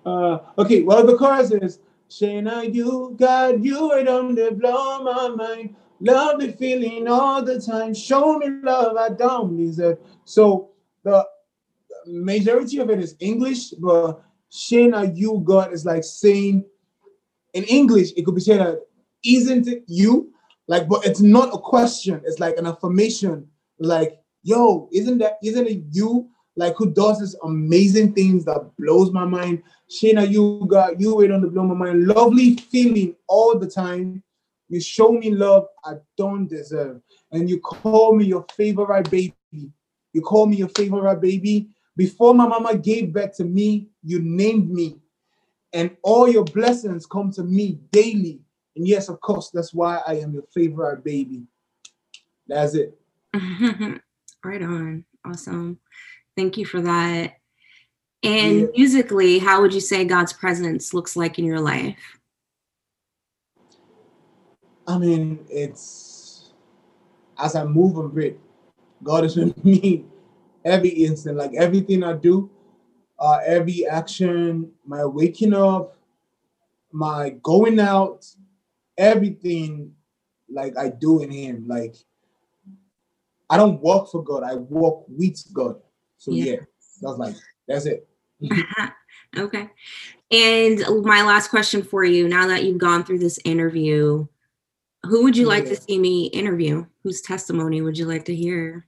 Uh, 0.04 0.39
okay. 0.58 0.82
Well, 0.82 1.06
the 1.06 1.15
chorus 1.15 1.52
is 1.52 1.80
Shayna, 2.10 2.52
oh, 2.54 2.62
you 2.62 3.15
got 3.19 3.63
you 3.63 3.93
it 3.93 4.08
on 4.08 4.36
the 4.36 4.52
blow 4.52 5.04
my 5.04 5.30
mind. 5.30 5.76
Love 6.00 6.39
the 6.39 6.52
feeling 6.54 7.08
all 7.08 7.43
the 7.43 7.62
time. 7.62 7.93
Show 7.93 8.38
me 8.38 8.48
love 8.63 8.98
I 8.98 9.10
don't 9.10 9.56
deserve. 9.56 10.00
So 10.26 10.72
the 11.04 11.26
majority 12.08 12.80
of 12.80 12.89
it 12.89 13.00
is 13.00 13.15
English, 13.19 13.72
but 13.72 14.22
Shayna, 14.52 15.10
oh, 15.10 15.13
you 15.13 15.41
got 15.45 15.72
is 15.72 15.86
like 15.86 16.04
saying 16.04 16.65
in 17.54 17.63
English, 17.65 18.12
it 18.17 18.26
could 18.26 18.36
be 18.36 18.41
that 18.41 18.80
isn't 19.24 19.67
it 19.67 19.84
you? 19.88 20.34
Like, 20.67 20.88
but 20.88 21.06
it's 21.06 21.22
not 21.22 21.54
a 21.54 21.58
question, 21.58 22.22
it's 22.26 22.39
like 22.39 22.58
an 22.58 22.65
affirmation, 22.65 23.48
like 23.80 24.19
yo, 24.43 24.89
isn't 24.91 25.17
that 25.19 25.38
isn't 25.43 25.67
it 25.67 25.84
you 25.91 26.30
like 26.60 26.76
who 26.76 26.91
does 26.91 27.22
this 27.22 27.36
amazing 27.43 28.13
things 28.13 28.43
that 28.43 28.69
blows 28.78 29.12
my 29.12 29.24
mind? 29.24 29.63
Shayna, 29.89 30.30
you 30.30 30.65
got 30.67 31.00
you 31.00 31.15
wait 31.15 31.32
on 31.32 31.41
the 31.41 31.48
blow 31.48 31.63
my 31.63 31.74
mind. 31.74 32.06
Lovely 32.06 32.58
feeling 32.58 33.15
all 33.28 33.58
the 33.58 33.67
time. 33.67 34.22
You 34.67 34.82
show 34.82 35.13
me 35.13 35.32
love 35.32 35.67
I 35.86 35.93
don't 36.17 36.48
deserve. 36.48 37.02
And 37.32 37.50
you 37.50 37.62
call 37.62 38.13
me 38.13 38.26
your 38.26 38.45
favorite 38.56 39.10
baby. 39.10 39.34
You 40.12 40.22
call 40.22 40.48
me 40.48 40.58
your 40.58 40.67
favorite 40.67 41.22
baby. 41.22 41.69
Before 41.95 42.36
my 42.36 42.45
mama 42.45 42.78
gave 42.78 43.13
birth 43.13 43.38
to 43.38 43.45
me, 43.45 43.88
you 44.04 44.19
named 44.22 44.69
me. 44.69 44.98
And 45.72 45.95
all 46.04 46.28
your 46.28 46.43
blessings 46.43 47.06
come 47.06 47.32
to 47.32 47.43
me 47.43 47.80
daily. 47.91 48.41
And 48.76 48.86
yes, 48.86 49.08
of 49.08 49.22
course, 49.22 49.50
that's 49.50 49.74
why 49.74 50.02
I 50.06 50.15
am 50.15 50.34
your 50.34 50.45
favorite 50.54 51.06
baby. 51.06 51.43
That's 52.48 52.76
it. 52.76 53.00
Right 54.43 54.62
on. 54.62 55.04
Awesome. 55.26 55.80
Thank 56.39 56.56
you 56.56 56.65
for 56.65 56.80
that. 56.80 57.34
And 58.23 58.62
yeah. 58.62 58.67
musically, 58.73 59.39
how 59.39 59.60
would 59.60 59.73
you 59.73 59.82
say 59.82 60.06
God's 60.06 60.32
presence 60.32 60.93
looks 60.93 61.17
like 61.17 61.38
in 61.38 61.43
your 61.43 61.60
life? 61.60 61.99
I 64.88 64.97
mean, 64.97 65.45
it's 65.49 66.54
as 67.38 67.58
I 67.58 67.65
move 67.65 67.97
a 67.97 68.08
bit, 68.08 68.39
God 69.04 69.25
is 69.25 69.36
with 69.36 69.62
me 69.65 70.06
every 70.63 70.88
instant, 70.88 71.36
like 71.36 71.52
everything 71.56 72.06
I 72.06 72.13
do, 72.13 72.49
uh, 73.19 73.39
every 73.45 73.86
action, 73.86 74.71
my 74.86 75.04
waking 75.04 75.54
up, 75.54 75.97
my 76.93 77.32
going 77.43 77.82
out, 77.82 78.25
everything 78.97 79.93
like 80.49 80.78
I 80.78 80.88
do 80.88 81.21
in 81.21 81.32
Him. 81.32 81.65
Like 81.67 81.97
I 83.49 83.58
don't 83.58 83.81
walk 83.81 84.10
for 84.10 84.23
God. 84.23 84.44
I 84.44 84.56
walk 84.56 85.04
with 85.10 85.44
God. 85.52 85.81
So 86.20 86.32
yeah, 86.32 86.46
yeah 86.46 86.58
that's 87.02 87.17
like 87.17 87.36
that's 87.67 87.86
it. 87.86 88.08
Uh-huh. 88.50 88.90
okay. 89.38 89.70
And 90.32 90.80
my 91.04 91.24
last 91.24 91.50
question 91.50 91.82
for 91.82 92.04
you, 92.04 92.28
now 92.28 92.48
that 92.48 92.63
you've 92.63 92.78
gone 92.78 93.04
through 93.04 93.20
this 93.20 93.40
interview, 93.44 94.28
who 95.04 95.24
would 95.24 95.36
you 95.36 95.48
like 95.48 95.65
to 95.65 95.76
see 95.76 95.98
me 95.98 96.28
interview? 96.28 96.86
Whose 97.04 97.22
testimony 97.22 97.82
would 97.82 97.98
you 97.98 98.06
like 98.06 98.26
to 98.26 98.36
hear? 98.36 98.86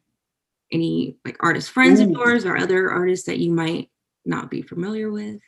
Any 0.72 1.18
like 1.26 1.38
artist 1.42 1.72
friends 1.72 2.00
Ooh. 2.00 2.04
of 2.04 2.12
yours 2.12 2.46
or 2.46 2.56
other 2.56 2.92
artists 2.92 3.26
that 3.26 3.40
you 3.40 3.52
might 3.52 3.90
not 4.26 4.50
be 4.50 4.62
familiar 4.62 5.12
with? 5.12 5.42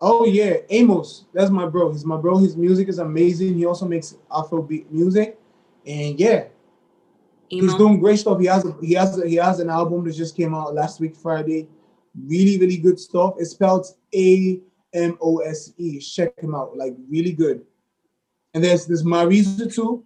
Oh 0.00 0.26
yeah, 0.26 0.58
Amos. 0.70 1.24
That's 1.34 1.50
my 1.50 1.66
bro. 1.66 1.90
He's 1.90 2.04
my 2.04 2.16
bro. 2.16 2.38
His 2.38 2.56
music 2.56 2.88
is 2.88 2.98
amazing. 2.98 3.54
He 3.54 3.66
also 3.66 3.86
makes 3.86 4.14
Afrobeat 4.30 4.90
music. 4.90 5.38
And 5.86 6.18
yeah, 6.20 6.44
Emo. 7.52 7.62
He's 7.62 7.74
doing 7.74 8.00
great 8.00 8.18
stuff. 8.18 8.40
He 8.40 8.46
has 8.46 8.64
a, 8.64 8.76
he 8.80 8.92
has 8.94 9.18
a, 9.18 9.28
he 9.28 9.36
has 9.36 9.60
an 9.60 9.70
album 9.70 10.04
that 10.04 10.14
just 10.14 10.36
came 10.36 10.54
out 10.54 10.74
last 10.74 11.00
week 11.00 11.16
Friday. 11.16 11.68
Really 12.26 12.58
really 12.58 12.76
good 12.76 12.98
stuff. 12.98 13.34
It's 13.38 13.50
spelled 13.50 13.86
A 14.14 14.60
M 14.92 15.18
O 15.20 15.38
S 15.38 15.72
E. 15.76 15.98
Check 16.00 16.38
him 16.38 16.54
out, 16.54 16.76
like 16.76 16.94
really 17.08 17.32
good. 17.32 17.64
And 18.54 18.64
there's 18.64 18.86
this 18.86 19.02
Marizu 19.02 19.72
too. 19.72 20.04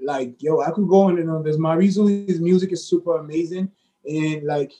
Like 0.00 0.42
yo, 0.42 0.60
I 0.60 0.70
could 0.70 0.88
go 0.88 1.02
on 1.02 1.18
and 1.18 1.30
on. 1.30 1.42
There's 1.42 1.58
Marizu. 1.58 2.26
His 2.28 2.40
music 2.40 2.72
is 2.72 2.86
super 2.88 3.18
amazing, 3.18 3.70
and 4.06 4.44
like 4.44 4.72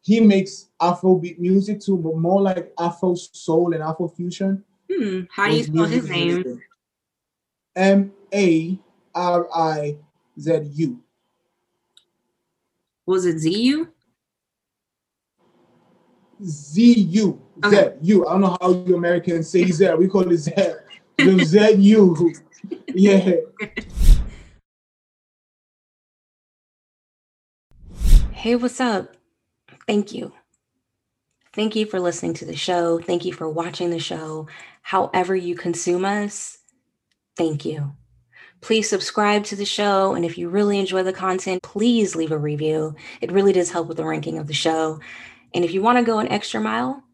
he 0.00 0.20
makes 0.20 0.68
Afrobeat 0.80 1.38
music 1.38 1.80
too, 1.80 1.96
but 1.96 2.16
more 2.16 2.42
like 2.42 2.72
Afro 2.78 3.14
soul 3.14 3.72
and 3.72 3.82
Afro 3.82 4.08
fusion. 4.08 4.62
Hmm. 4.92 5.22
How 5.30 5.48
do 5.48 5.56
you 5.56 5.64
spell 5.64 5.84
his 5.84 6.08
name? 6.08 6.60
M 7.74 8.12
A 8.32 8.78
R 9.14 9.48
I 9.54 9.96
Z 10.38 10.60
U. 10.72 11.00
Was 13.06 13.26
it 13.26 13.38
Z 13.38 13.50
U? 13.50 13.88
Z 16.42 16.92
U. 16.92 17.40
Z 17.68 17.90
U. 18.02 18.26
I 18.26 18.32
don't 18.32 18.40
know 18.40 18.56
how 18.60 18.70
you 18.72 18.96
Americans 18.96 19.48
say 19.48 19.64
Z. 19.66 19.94
We 19.94 20.08
call 20.08 20.30
it 20.30 20.36
Z. 20.36 20.52
The 21.18 21.44
Z 21.44 21.72
U. 21.72 22.32
Yeah. 22.96 23.34
Hey, 28.32 28.56
what's 28.56 28.80
up? 28.80 29.16
Thank 29.86 30.14
you. 30.14 30.32
Thank 31.54 31.76
you 31.76 31.86
for 31.86 32.00
listening 32.00 32.34
to 32.34 32.44
the 32.44 32.56
show. 32.56 32.98
Thank 32.98 33.24
you 33.24 33.32
for 33.32 33.48
watching 33.48 33.90
the 33.90 33.98
show. 33.98 34.48
However, 34.82 35.36
you 35.36 35.56
consume 35.56 36.04
us, 36.04 36.58
thank 37.36 37.64
you. 37.64 37.92
Please 38.64 38.88
subscribe 38.88 39.44
to 39.44 39.56
the 39.56 39.66
show. 39.66 40.14
And 40.14 40.24
if 40.24 40.38
you 40.38 40.48
really 40.48 40.78
enjoy 40.78 41.02
the 41.02 41.12
content, 41.12 41.62
please 41.62 42.16
leave 42.16 42.32
a 42.32 42.38
review. 42.38 42.94
It 43.20 43.30
really 43.30 43.52
does 43.52 43.70
help 43.70 43.88
with 43.88 43.98
the 43.98 44.06
ranking 44.06 44.38
of 44.38 44.46
the 44.46 44.54
show. 44.54 45.00
And 45.52 45.66
if 45.66 45.74
you 45.74 45.82
want 45.82 45.98
to 45.98 46.02
go 46.02 46.18
an 46.18 46.28
extra 46.28 46.62
mile, 46.62 47.04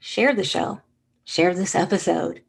share 0.00 0.34
the 0.34 0.42
show, 0.42 0.80
share 1.24 1.54
this 1.54 1.76
episode. 1.76 2.42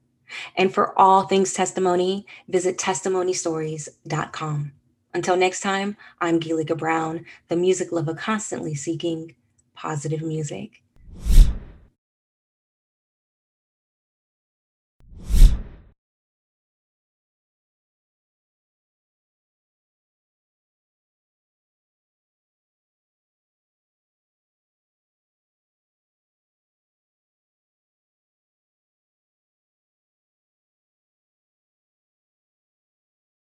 And 0.55 0.74
for 0.74 0.97
all 0.97 1.22
things 1.22 1.53
testimony, 1.53 2.26
visit 2.47 2.80
testimonystories.com. 2.80 4.72
Until 5.14 5.38
next 5.38 5.62
time, 5.62 5.95
I'm 6.20 6.39
Gilika 6.39 6.76
Brown, 6.76 7.26
the 7.49 7.55
music 7.55 7.91
lover 7.91 8.16
constantly 8.16 8.74
seeking 8.74 9.36
positive 9.76 10.24
music. 10.24 10.82